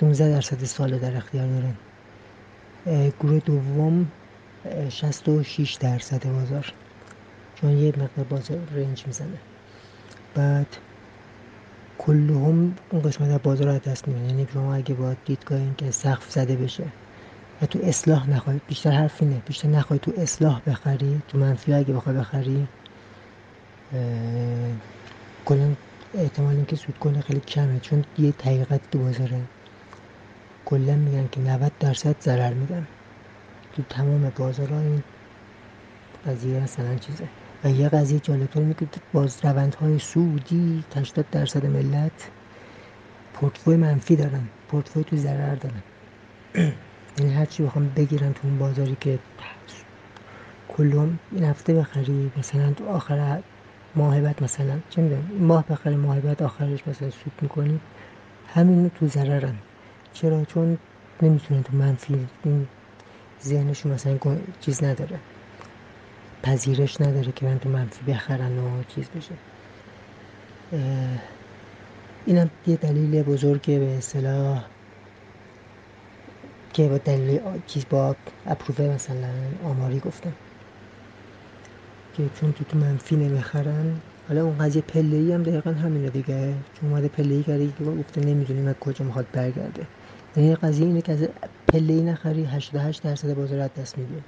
[0.01, 1.75] 16 درصد سال در اختیار دارن
[3.21, 4.13] گروه دوم
[4.89, 6.73] 66 درصد بازار.
[7.55, 9.39] چون یه مقدار بازار رنج می‌زنه.
[10.35, 10.67] بعد
[11.99, 14.25] کلهم اون قسمت بازار از دست میدن.
[14.25, 16.85] یعنی شما اگه با دیدگاه این که سقف زده بشه
[17.63, 19.43] و تو اصلاح نخواهی بیشتر حرف اینه.
[19.47, 22.69] بیشتر نخواهی تو اصلاح بخری تو منفی اگه بخوای بخری
[25.45, 25.75] کلا
[26.15, 27.81] احتمال اینکه سود کنه خیلی کمه.
[27.81, 29.41] چون یه تحقیقات تو بازاره
[30.65, 32.87] کلا میگن که 90 درصد ضرر میدن.
[33.77, 35.03] تو تمام بازارها این
[36.27, 37.29] قضیه مثلا چیزه.
[37.67, 42.31] و یه قضیه جالبتر میگه باز روندهای سودی 80 درصد ملت
[43.35, 45.83] پورتفوی منفی دارن پورتفوی تو ضرر دارن.
[47.19, 49.19] یعنی هرچی بخوام بگیرن تو اون بازاری که
[50.69, 53.39] کلهم این هفته بخری مثلا تو آخر
[53.95, 57.81] ماه بعد مثلا چه می‌دونم ماه بخری بعد آخرش مثلا سود می‌کنی
[58.55, 59.55] همین تو ضررن.
[60.13, 60.79] چرا؟ چون
[61.23, 62.27] نمی‌تونن تو منفی
[63.45, 64.19] ذهنشون مثلا
[64.61, 65.19] چیز نداره.
[66.47, 69.35] پذیرش نداره که من تو منفی بخرن و چیز بشه.
[72.27, 74.65] اینم یه دلیل بزرگه به اصطلاح
[76.75, 78.17] که با دلیل چیز با
[78.47, 79.29] اپروفه مثلا
[79.65, 80.33] آماری گفتم.
[82.17, 83.97] که چون تو تو منفی نمی‌خرن
[84.29, 86.55] حالا اون قضیه پله ای هم دقیقا همینه دیگه.
[86.75, 89.87] چون اومده پله ای کرده که گفته نمی‌دونیم از کجا می‌خواد برگرده.
[90.37, 91.29] یعنی قضیه اینه که از
[91.73, 94.25] پله ای نخری 88 درصد بازار از دست میده.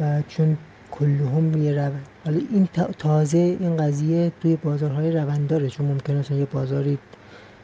[0.00, 0.58] و چون
[0.90, 2.06] کلهم یه روند.
[2.24, 2.68] حالا این
[2.98, 6.98] تازه این قضیه توی بازارهای روند داره چون ممکنه مثلا یه بازاری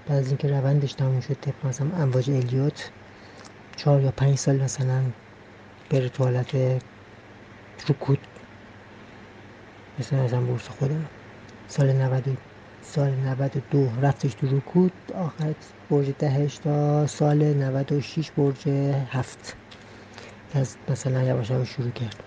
[0.09, 2.91] بعد از اینکه روندش تموم شد طبق مثلا امواج الیوت
[3.76, 5.03] چهار یا پنج سال مثلا
[5.91, 6.55] بره تو حالت
[7.89, 8.18] رکود.
[9.99, 11.05] مثل مثلا بورس خودم.
[11.68, 12.37] سال 90
[12.83, 15.55] سال 92 رفتش تو رکود آخر
[15.91, 18.68] برج دهش تا سال 96 برج
[19.11, 19.57] هفت.
[20.55, 22.22] از مثلا یواش یواش شروع کرد.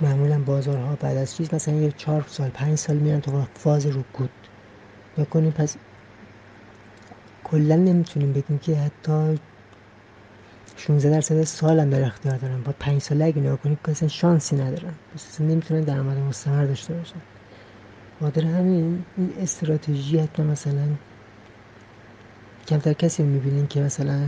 [0.00, 4.30] معمولا بازارها بعد از چیز مثلا یک چهار سال پنج سال میرن تو فاز رکود
[5.30, 5.76] کنیم پس
[7.44, 9.38] کلا نمی‌تونیم بگیم که حتی
[10.76, 12.62] 16 درصد سال هم در اختیار دارن.
[12.62, 14.92] با 5 ساله اگه نگاه کنید اصلا شانسی ندارن.
[15.14, 17.20] پس نمی‌تونن درآمد مستمر داشته باشن.
[18.20, 20.88] خاطر همین این استراتژی حتی مثلا
[22.68, 24.20] کمتر کسی می‌بینین که مثلا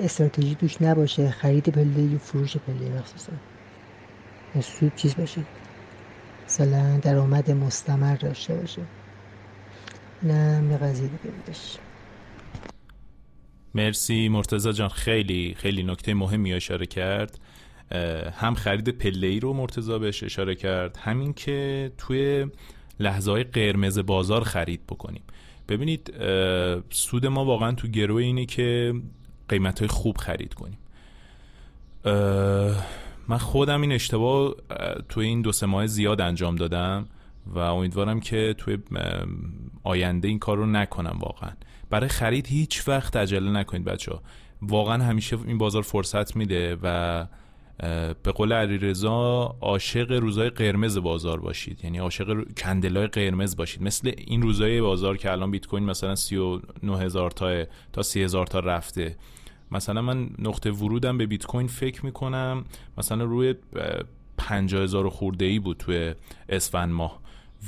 [0.00, 3.32] استراتژی توش نباشه خرید پله یا فروش پله مخصوصا.
[4.60, 5.40] سود چیز باشه.
[6.46, 8.82] مثلا درآمد مستمر داشته باشه.
[10.22, 11.76] اینم یه قضیه بودش.
[13.74, 14.88] مرسی مرتزا جان.
[14.88, 17.38] خیلی خیلی نکته مهمی اشاره کرد.
[18.32, 22.46] هم خرید پله ای رو مرتزا بهش اشاره کرد همین که توی
[23.00, 25.22] لحظه های قرمز بازار خرید بکنیم.
[25.68, 26.14] ببینید
[26.90, 28.94] سود ما واقعا تو گروه اینه که
[29.48, 30.78] قیمت های خوب خرید کنیم.
[33.28, 34.54] من خودم این اشتباه
[35.08, 37.06] توی این دو سه ماه زیاد انجام دادم
[37.46, 38.78] و امیدوارم که توی
[39.82, 41.50] آینده این کار رو نکنم واقعا.
[41.90, 44.22] برای خرید هیچ وقت عجله نکنید بچه ها
[44.62, 47.26] واقعا همیشه این بازار فرصت میده و
[48.22, 51.84] به قول علیرضا عاشق روزای قرمز بازار باشید.
[51.84, 53.82] یعنی عاشق کندلای قرمز باشید.
[53.82, 58.46] مثل این روزای بازار که الان بیت کوین مثلا 39 هزار تا تا 30 هزار
[58.46, 59.16] تا رفته.
[59.72, 62.64] مثلا من نقطه ورودم به بیت کوین فکر می‌کنم
[62.98, 63.54] مثلا روی
[64.38, 66.14] 50 هزار خورده ای بود توی
[66.48, 67.20] اسفند ماه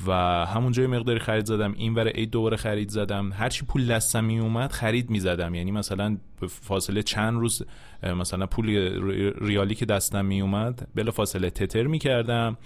[0.06, 0.12] و
[0.46, 4.72] همونجا مقداری خرید زدم این ور عید دوباره خرید زدم هرچی پول دستم می اومد
[4.72, 7.62] خرید می زدم یعنی مثلا به فاصله چند روز
[8.02, 8.66] مثلا پول
[9.40, 12.56] ریالی که دستم می اومد بلا فاصله تتر می کردم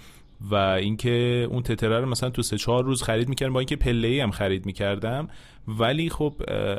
[0.50, 4.08] و اینکه اون تتره رو مثلا تو سه چهار روز خرید می‌کردم با اینکه پله
[4.08, 5.28] ای هم خرید می‌کردم.
[5.68, 6.34] ولی خب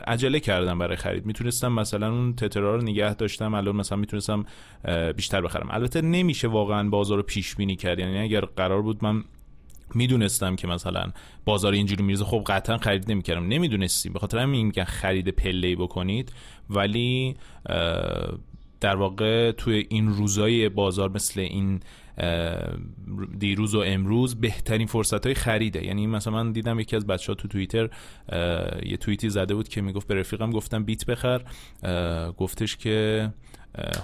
[0.08, 1.26] عجله کردم برای خرید.
[1.26, 3.54] می‌تونستم مثلا اون تترا رو نگه داشتم.
[3.54, 4.46] الان مثلا می‌تونستم
[5.16, 5.68] بیشتر بخرم.
[5.72, 8.00] البته نمیشه واقعا بازار رو پیش بینی کرد.
[8.00, 9.24] یعنی اگر قرار بود من
[9.96, 11.12] می‌دونستم که مثلا
[11.46, 13.48] بازار اینجوری میرزه خب قطعا خرید نمی‌کردم.
[13.48, 14.14] نمی‌دونستیم.
[14.14, 16.32] به خاطر همین میگن خرید پله بکنید.
[16.70, 17.36] ولی
[18.82, 21.80] در واقع توی این روزای بازار مثل این
[23.40, 25.86] دیروز و امروز بهترین فرصت های خریده.
[25.86, 27.90] یعنی مثلا من دیدم یکی از بچه ها تو توییتر
[28.86, 31.42] یه توییتی زده بود که می‌گفت به رفیقم گفتم بیت بخر.
[32.38, 33.30] گفتش که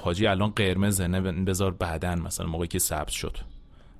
[0.03, 3.37] حاجی الان قرمزه نه بذار بعدن مثلا موقعی که ثبت شد.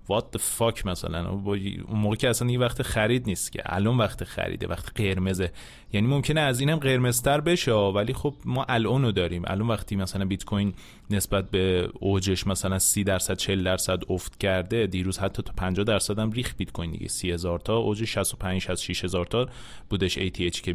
[0.10, 3.62] The fuck مثلا؟ اون موقع که اصلا یه وقت خرید نیست که.
[3.66, 5.52] الان وقت خریده وقت قرمزه.
[5.94, 9.44] یعنی ممکنه از اینم قرمزتر بشه ولی خب ما الان رو داریم.
[9.48, 10.74] الان وقتی مثلا بیت کوین
[11.10, 16.20] نسبت به اوجش مثلا 30 درصد 40 درصد افت کرده دیروز حتی تا 50 درصد
[16.20, 17.08] هم ریخ بیت کوین دیگه.
[17.08, 19.50] 30 هزار تا اوج 65 66 هزار تا
[19.90, 20.74] بودش ATH که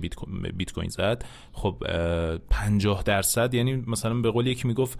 [0.57, 1.24] بیت کوین زد.
[1.53, 1.77] خب
[2.51, 4.99] 50 درصد یعنی مثلا به قول یکی می‌گفت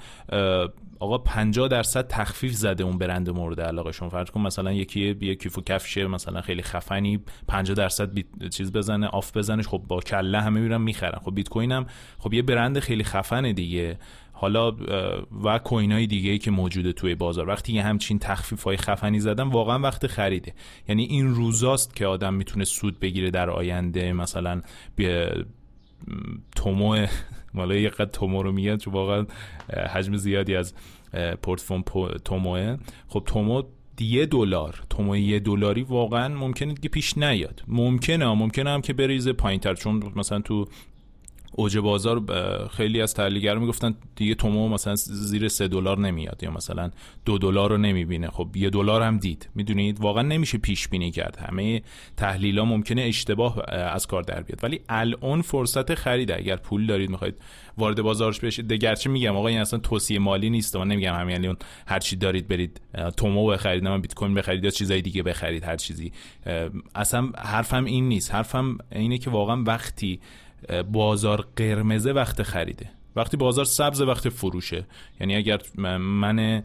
[1.01, 4.09] آقا 50 درصد تخفیف زده اون برند مورد علاقه شما.
[4.09, 8.11] فرض کن مثلا یکی یه کیف و کفشه مثلا خیلی خفنی 50 درصد
[8.49, 11.19] چیز بزنه آف بزنش خب با کله همه میرن می‌خرن.
[11.25, 11.87] خب بیت کوین هم
[12.19, 13.99] خب یه برند خیلی خفنه دیگه.
[14.33, 14.77] حالا
[15.45, 17.49] و کوین های دیگه که موجوده توی بازار.
[17.49, 20.55] وقتی یه همچین تخفیف های خفنی زدن واقعا وقت خریده.
[20.89, 24.13] یعنی این روزاست که آدم می‌تونه سود بگیره در آینده.
[24.13, 24.63] مثلا
[26.57, 27.07] تومو
[27.57, 29.27] مالا یه قد تومو رو میگن چون واقعا
[29.95, 30.75] حجم زیادی از
[31.43, 31.85] پورتفون
[32.25, 32.77] توموه.
[33.09, 33.63] خب تومو
[34.01, 37.63] یه دلار تومو یه دلاری واقعا ممکنه که پیش نیاد.
[37.69, 40.65] ممکنه ممکنه هم که بریزه پایین تر چون مثلا تو
[41.53, 42.23] اوج بازار
[42.69, 46.91] خیلی از تحلیلگرا می‌گفتن دیگه تومو مثلا زیر سه دلار نمیاد یا مثلا
[47.25, 48.29] دو دلار رو نمی‌بینه.
[48.29, 49.49] خب یه دلار هم دید.
[49.55, 51.39] می‌دونید؟ واقعا نمیشه پیش بینی کرد.
[51.49, 51.83] همه
[52.17, 54.65] تحلیل ها ممکنه اشتباه از کار در بیاد.
[54.65, 56.33] ولی الان فرصت خرید.
[56.33, 57.35] اگر پول دارید می‌خواید
[57.79, 58.73] وارد بازارش بشید.
[58.73, 60.77] گرچه میگم آقا این اصلا توصیه مالی نیست.
[60.77, 61.57] من نمیگم همین یعنی
[61.87, 62.81] هر چی دارید برید
[63.17, 66.13] تومو بخرید نه بیت کوین بخرید یا چیزای دیگه بخرید هر چیزی.
[66.95, 68.35] اصلا حرفم این نیست.
[68.35, 70.21] حرفم اینه که واقعا وقتی
[70.93, 72.91] بازار قرمزه وقت خریده.
[73.17, 74.87] وقتی بازار سبز وقت فروشه.
[75.21, 75.61] یعنی اگر
[75.99, 76.63] من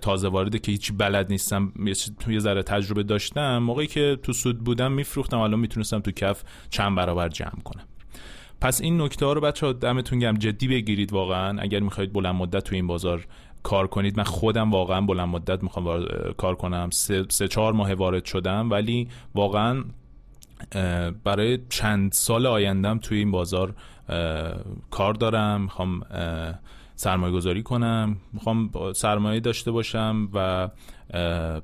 [0.00, 1.72] تازه وارده که هیچی بلد نیستم
[2.20, 6.96] توی ذره تجربه داشتم موقعی که تو سود بودم میفروختم الان می‌تونستم تو کف چند
[6.96, 7.84] برابر جمع کنم.
[8.60, 11.60] پس این نکته ها رو بچه ها دمتون گم جدی بگیرید واقعا.
[11.60, 13.26] اگر می‌خواید بلند مدت تو این بازار
[13.62, 16.04] کار کنید من خودم واقعا بلند مدت می‌خوام
[16.36, 16.88] کار کنم.
[16.90, 19.84] سه, سه چهار ماه وارد شدم ولی واقعا
[21.24, 23.74] برای چند سال آیندم توی این بازار
[24.90, 26.02] کار دارم می‌خوام
[26.94, 30.68] سرمایه گذاری کنم می‌خوام سرمایه داشته باشم و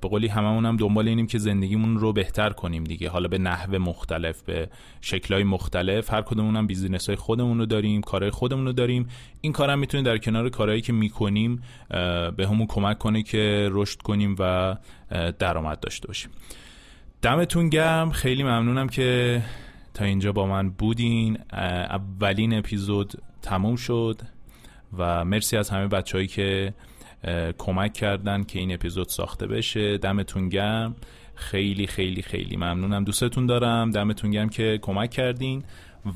[0.00, 3.08] به قولی هممون دنبال اینیم که زندگیمون رو بهتر کنیم دیگه.
[3.08, 4.68] حالا به نحو مختلف به
[5.00, 9.08] شکلهای مختلف هر کدومون هم بیزینس های خودمون رو داریم کارهای خودمون رو داریم.
[9.40, 11.62] این کارم می‌تونه در کنار کارهایی که می‌کنیم
[12.36, 14.76] به همون کمک کنه که رشد کنیم و
[15.38, 16.30] درآمد داشته باشیم.
[17.24, 18.10] دمتون گرم.
[18.10, 19.42] خیلی ممنونم که
[19.94, 21.38] تا اینجا با من بودین.
[21.52, 24.20] اولین اپیزود تموم شد
[24.98, 26.74] و مرسی از همه بچههایی که
[27.58, 29.98] کمک کردن که این اپیزود ساخته بشه.
[29.98, 30.96] دمتون گرم.
[31.34, 33.04] خیلی خیلی خیلی ممنونم.
[33.04, 33.90] دوستتون دارم.
[33.90, 35.64] دمتون گرم که کمک کردین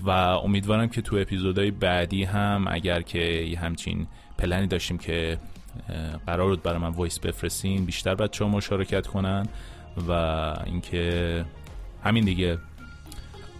[0.05, 4.07] و امیدوارم که تو اپیزودهای بعدی هم اگر که همچین
[4.39, 5.39] پلنی داشتیم که
[6.27, 9.47] قرار بود برای من وایس بفرستین بیشتر بچه ها مشارکت کنن.
[10.09, 10.13] و
[10.67, 11.45] اینکه
[12.05, 12.59] همین دیگه.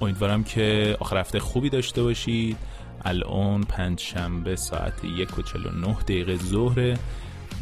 [0.01, 2.57] امیدوارم که آخر هفته خوبی داشته باشید.
[3.05, 6.99] الان پنج شنبه ساعت یک و چل و نه دقیقه ظهره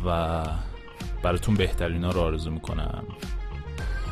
[0.07, 0.43] و
[1.23, 3.05] براتون بهترین ها رو آرزو می‌کنم.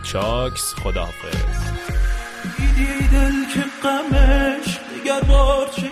[0.03, 1.70] چاکس خداحافظ.
[2.57, 5.89] دیدی دل که قمش دیگر بار چه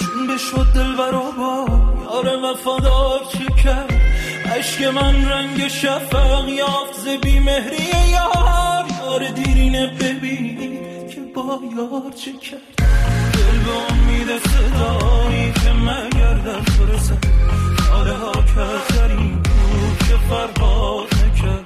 [0.00, 1.66] چون به شد دل برا با
[2.04, 3.44] یار وفادار چه
[4.58, 8.84] عشق من رنگ شفق یافت ز بیمهری یار.
[9.00, 10.58] یار دیرینه ببین
[11.08, 12.60] که با یار چه کرد.
[13.32, 17.18] دل به امید صدایی که مگر در فرسن
[17.92, 21.64] آره ها کسرین بود که فرهاد نکرد.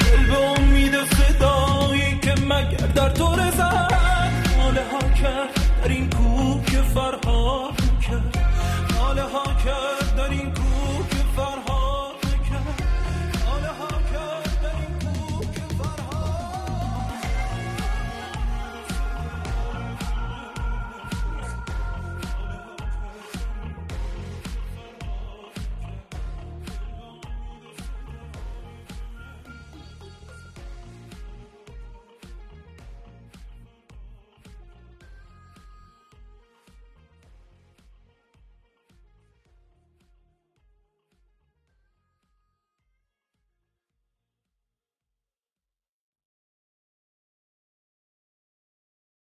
[0.00, 2.83] دل به امید صدایی که مگر